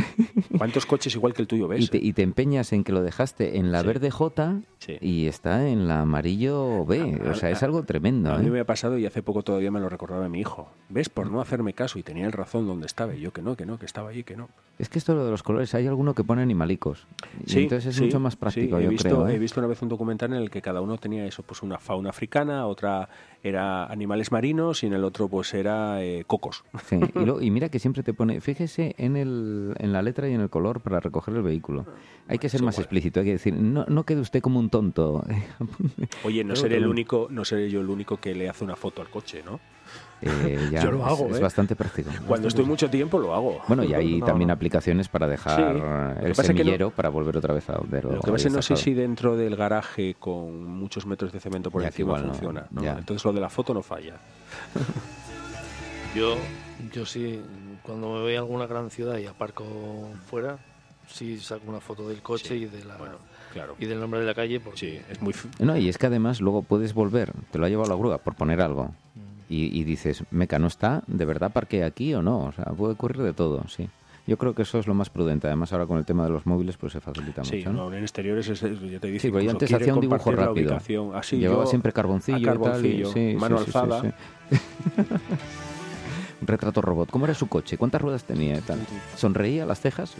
[0.56, 1.84] ¿Cuántos coches igual que el tuyo ves?
[1.84, 3.86] Y te, y te empeñas en que lo dejaste en la Sí.
[3.86, 4.98] verde J Sí.
[5.00, 7.20] y está en la amarillo B.
[7.30, 8.32] O sea, es algo tremendo.
[8.32, 8.50] A mí ¿eh?
[8.50, 10.70] me ha pasado y hace poco todavía me lo recordaba mi hijo.
[10.88, 11.08] ¿Ves?
[11.08, 13.14] Por no hacerme caso y tenía el razón donde estaba.
[13.14, 14.48] Y yo que no, que no, que estaba allí, que no.
[14.78, 17.06] Es que esto lo de los colores, hay alguno que pone animalicos.
[17.46, 18.38] Y entonces es sí, mucho más sí.
[18.38, 19.28] práctico, he yo visto, creo.
[19.28, 19.34] ¿eh?
[19.34, 21.78] He visto una vez un documental en el que cada uno tenía eso, pues una
[21.78, 23.08] fauna africana, otra
[23.44, 26.64] era animales marinos y en el otro pues era eh, cocos.
[26.86, 30.28] Sí, y, lo- y mira que siempre te pone, fíjese en, el, en la letra
[30.28, 31.86] y en el color para recoger el vehículo.
[32.26, 32.84] Hay que ser más igual.
[32.84, 35.22] explícito, hay que decir, no, no quede usted como un tonto.
[36.24, 39.02] Oye, no seré el único, no seré yo el único que le hace una foto
[39.02, 39.60] al coche, ¿no?
[40.24, 41.40] Eh, ya, Yo lo hago, es, ¿eh?
[41.42, 42.10] bastante práctico.
[42.26, 43.60] Cuando estoy mucho tiempo lo hago.
[43.68, 44.54] Bueno, y hay No, también no.
[44.54, 45.78] aplicaciones para dejar Sí.
[45.80, 48.50] Lo el no- semillero para volver otra vez a donde Lo que pasa es que
[48.50, 52.24] no sé si dentro del garaje con muchos metros de cemento por Ya, encima igual
[52.30, 52.66] funciona.
[52.70, 52.82] ¿no?
[52.82, 52.92] ya.
[52.98, 54.14] Entonces lo de la foto no falla.
[56.14, 56.36] Yo,
[56.92, 57.40] yo sí,
[57.82, 59.64] cuando me voy a alguna gran ciudad y aparco
[60.26, 60.56] fuera,
[61.08, 63.16] sí saco una foto del coche Sí, y de la bueno,
[63.52, 63.74] claro.
[63.80, 65.34] y del nombre de la calle porque Sí, es muy...
[65.58, 68.34] No, y es que además luego puedes volver, te lo ha llevado la grúa por
[68.36, 68.94] poner algo.
[69.48, 71.02] Y, y dices, meca, ¿no está?
[71.06, 72.44] ¿De verdad parqué aquí o no?
[72.46, 73.88] O sea, puede ocurrir de todo, sí.
[74.26, 75.48] Yo creo que eso es lo más prudente.
[75.48, 77.72] Además, ahora con el tema de los móviles, pues se facilita Sí, mucho.
[77.74, 77.90] ¿no?
[77.90, 80.16] no, en exteriores es, ya te dije, Sí, pero yo antes quiere hacía un dibujo
[80.24, 80.70] compartir la rápido.
[80.70, 81.14] ubicación.
[81.14, 82.58] Así, Llevaba yo siempre carboncillo, a y tal.
[82.58, 84.14] carboncillo, y, sí, mano sí, alzada.
[86.40, 87.10] retrato robot.
[87.10, 87.76] ¿Cómo era su coche?
[87.76, 88.56] ¿Cuántas ruedas tenía?
[88.56, 88.78] y tal?
[89.16, 90.14] ¿Sonreía las cejas?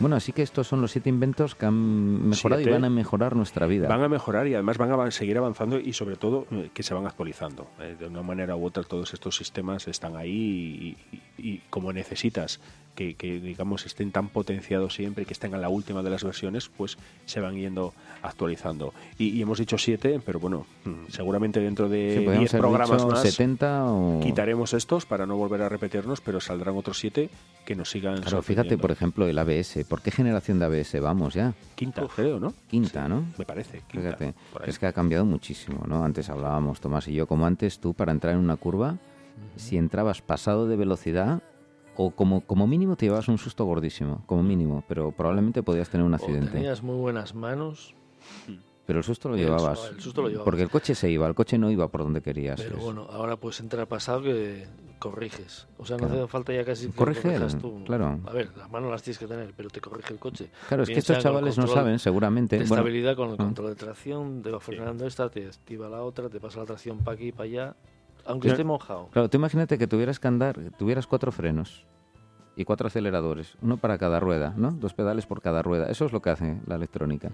[0.00, 2.70] Bueno, así que estos son los siete inventos que han mejorado Siete.
[2.70, 3.88] y van a mejorar nuestra vida.
[3.88, 6.94] Van a mejorar y además van a seguir avanzando y sobre todo eh, que se
[6.94, 7.66] van actualizando.
[7.80, 11.92] Eh, de una manera u otra todos estos sistemas están ahí y, y- y como
[11.92, 12.60] necesitas
[12.98, 16.68] que, que, digamos estén tan potenciados siempre que estén a la última de las versiones,
[16.68, 18.92] pues se van yendo actualizando.
[19.18, 22.60] Y, y hemos dicho siete, pero bueno, mm, seguramente dentro Sí, de podríamos 10 haber
[22.60, 24.20] programas más 70 o...
[24.20, 27.30] quitaremos estos para no volver a repetirnos, pero saldrán otros siete
[27.64, 29.84] que nos sigan Claro, fíjate, por ejemplo, el ABS.
[29.88, 31.54] ¿Por qué generación de ABS vamos ya?
[31.76, 32.52] Quinta, creo, ¿no?
[32.68, 33.26] Quinta, ¿no?
[33.38, 33.82] Me parece.
[33.86, 34.34] Quinta, Fíjate,
[34.66, 36.02] es que ha cambiado muchísimo, ¿no?
[36.02, 38.98] Antes hablábamos, Tomás y yo, como antes tú para entrar en una curva,
[39.56, 41.42] si entrabas pasado de velocidad,
[41.96, 46.06] o como, como mínimo te llevabas un susto gordísimo, como mínimo, pero probablemente podías tener
[46.06, 46.50] un o accidente.
[46.52, 47.94] tenías muy buenas manos,
[48.86, 49.90] Pero el susto lo El llevabas.
[49.92, 50.44] el susto lo llevabas.
[50.46, 52.58] Porque el coche se iba, el coche no iba por donde querías.
[52.60, 54.66] pero Es- bueno, ahora puedes entrar pasado que
[54.98, 55.66] corriges.
[55.76, 56.22] O sea, no Claro.
[56.22, 57.82] hace falta ya casi que Corriger, corrijas tú.
[57.84, 58.18] claro.
[58.24, 60.50] A ver, las manos las tienes que tener, pero te corrige el coche.
[60.68, 62.56] Claro, es que estos chavales no saben, seguramente.
[62.56, 63.36] De Bueno, estabilidad con el ah.
[63.44, 66.98] control de tracción, te va frenando esta, te activa la otra, te pasa la tracción
[67.00, 67.76] para aquí y para allá,
[68.28, 68.54] aunque Claro.
[68.54, 69.08] esté mojado.
[69.10, 71.84] Claro, tú imagínate que tuvieras que andar, tuvieras cuatro frenos
[72.56, 74.70] y cuatro aceleradores, uno para cada rueda, ¿no?
[74.72, 75.86] Dos pedales por cada rueda.
[75.90, 77.30] Eso es lo que hace la electrónica.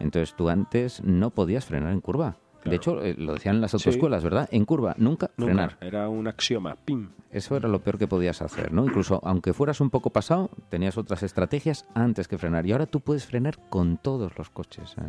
[0.00, 2.36] Entonces tú antes no podías frenar en curva.
[2.60, 2.70] Claro.
[2.70, 3.76] De hecho, eh, lo decían las Sí.
[3.76, 4.48] autoescuelas, ¿verdad?
[4.50, 5.44] En curva, nunca, Nunca.
[5.52, 5.76] frenar.
[5.80, 6.74] Era un axioma.
[6.84, 7.10] Pim.
[7.30, 8.84] Eso era lo peor que podías hacer, ¿no?
[8.84, 12.66] Incluso aunque fueras un poco pasado, tenías otras estrategias antes que frenar.
[12.66, 15.02] Y ahora tú puedes frenar con todos los coches eh,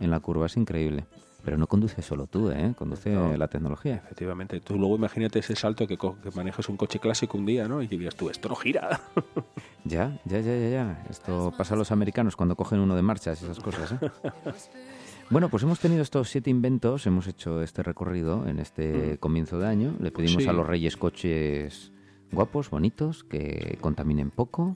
[0.00, 0.04] Mm.
[0.04, 0.46] en la curva.
[0.46, 1.04] Es increíble.
[1.44, 2.74] Pero no conduces solo tú, ¿eh?
[2.76, 3.36] Conduce No.
[3.36, 3.96] la tecnología.
[3.96, 4.60] Efectivamente.
[4.60, 5.98] Tú luego imagínate ese salto que,
[6.34, 7.82] manejas un coche clásico un día, ¿no?
[7.82, 9.00] Y dirías tú, esto no gira.
[9.86, 11.06] Ya, ya, ya, ya, ya.
[11.10, 13.92] Esto pasa a los americanos cuando cogen uno de marchas y esas cosas.
[13.92, 14.10] ¿eh?
[15.28, 19.66] bueno, pues hemos tenido estos siete inventos, hemos hecho este recorrido en este comienzo de
[19.66, 19.94] año.
[20.00, 20.48] Le pedimos Sí.
[20.48, 21.92] a los reyes coches
[22.32, 24.74] guapos, bonitos, que contaminen poco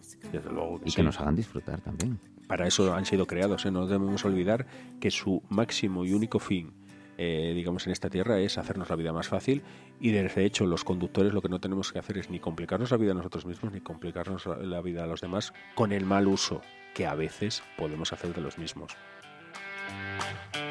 [0.84, 0.96] y sí.
[0.96, 2.18] que nos hagan disfrutar también.
[2.48, 3.64] Para eso han sido creados.
[3.66, 3.70] ¿eh?
[3.70, 4.66] No debemos olvidar
[5.00, 6.72] que su máximo y único fin,
[7.18, 9.62] eh, digamos, en esta tierra es hacernos la vida más fácil.
[10.00, 12.96] Y de hecho, los conductores lo que no tenemos que hacer es ni complicarnos la
[12.96, 16.62] vida a nosotros mismos, ni complicarnos la- vida a los demás con el mal uso
[16.94, 18.92] que a veces podemos hacer de los mismos.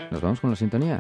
[0.09, 0.99] ¿Nos vamos con la sintonía?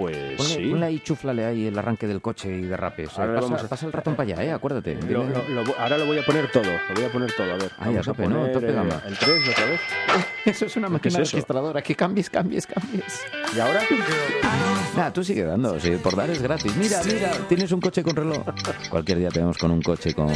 [0.00, 0.70] Pues Ponle, sí.
[0.70, 3.10] ponle ahí, chúflale ahí el arranque del coche y derrapes.
[3.18, 4.52] Ahora le pasa, vamos a- pasa el ratón para allá, ¿eh?
[4.52, 4.94] Acuérdate.
[4.94, 7.52] Lo- Dile- lo- lo- ahora lo voy a poner todo, lo voy a poner todo,
[7.52, 7.70] a ver.
[7.78, 8.36] Vamos a tope, ¿no?
[8.38, 9.02] poner, Tope gama.
[9.06, 9.80] El 3 otra vez.
[10.46, 11.82] Eso es una ¿Qué máquina es registradora.
[11.82, 13.20] Que cambies, cambies, cambies.
[13.54, 13.82] ¿Y ahora?
[14.96, 15.78] Nada, tú sigue dando.
[15.78, 16.74] sí, por dar es gratis.
[16.76, 18.38] Mira, mira, tienes un coche con reloj.
[18.88, 20.28] Cualquier día tenemos con un coche con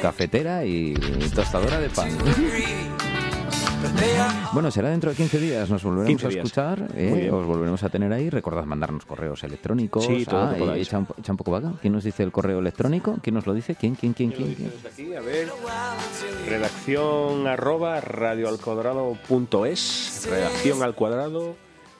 [0.00, 0.94] cafetera y
[1.34, 2.08] tostadora de pan.
[4.52, 5.68] Bueno, será dentro de 15 días.
[5.70, 6.88] Nos volveremos 15 a escuchar.
[6.94, 8.28] eh, os volveremos a tener ahí.
[8.30, 10.04] Recordad mandarnos correos electrónicos.
[10.06, 11.72] Sí, todo Ah, echa, un, po- echa un poco vaga.
[11.80, 13.16] ¿Quién nos dice el correo electrónico?
[13.22, 13.74] ¿Quién nos lo dice?
[13.74, 14.54] ¿Quién, quién, quién, quién?
[14.54, 14.72] quién?
[14.90, 15.48] Aquí, a ver.
[16.48, 20.26] Redacción arroba radioalcuadrado.es.
[20.30, 21.56] Redacción al cuadrado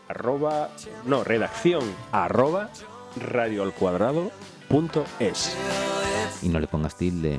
[0.09, 0.71] arroba.
[1.07, 2.69] No, redacción arroba
[3.17, 5.57] radioalcuadrado.es.
[6.43, 7.39] Y no le pongas tilde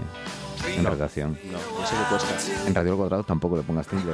[0.68, 1.38] en redacción.
[1.52, 2.68] No, ese que cuesta.
[2.68, 4.14] En Radio al Cuadrado tampoco le pongas tilde.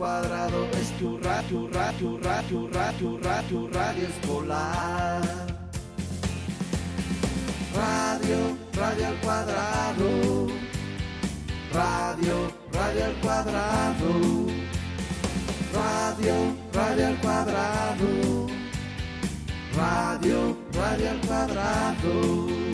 [0.00, 5.22] Cuadrado es tu radio, tu radio, tu radio, tu radio, tu radio, tu radio escolar.
[7.74, 10.46] Radio, radio al cuadrado.
[11.74, 12.36] Radio,
[12.72, 14.10] radio al cuadrado.
[15.74, 16.34] Radio,
[16.72, 18.46] radio al cuadrado.
[19.76, 22.69] Radio, radio al cuadrado.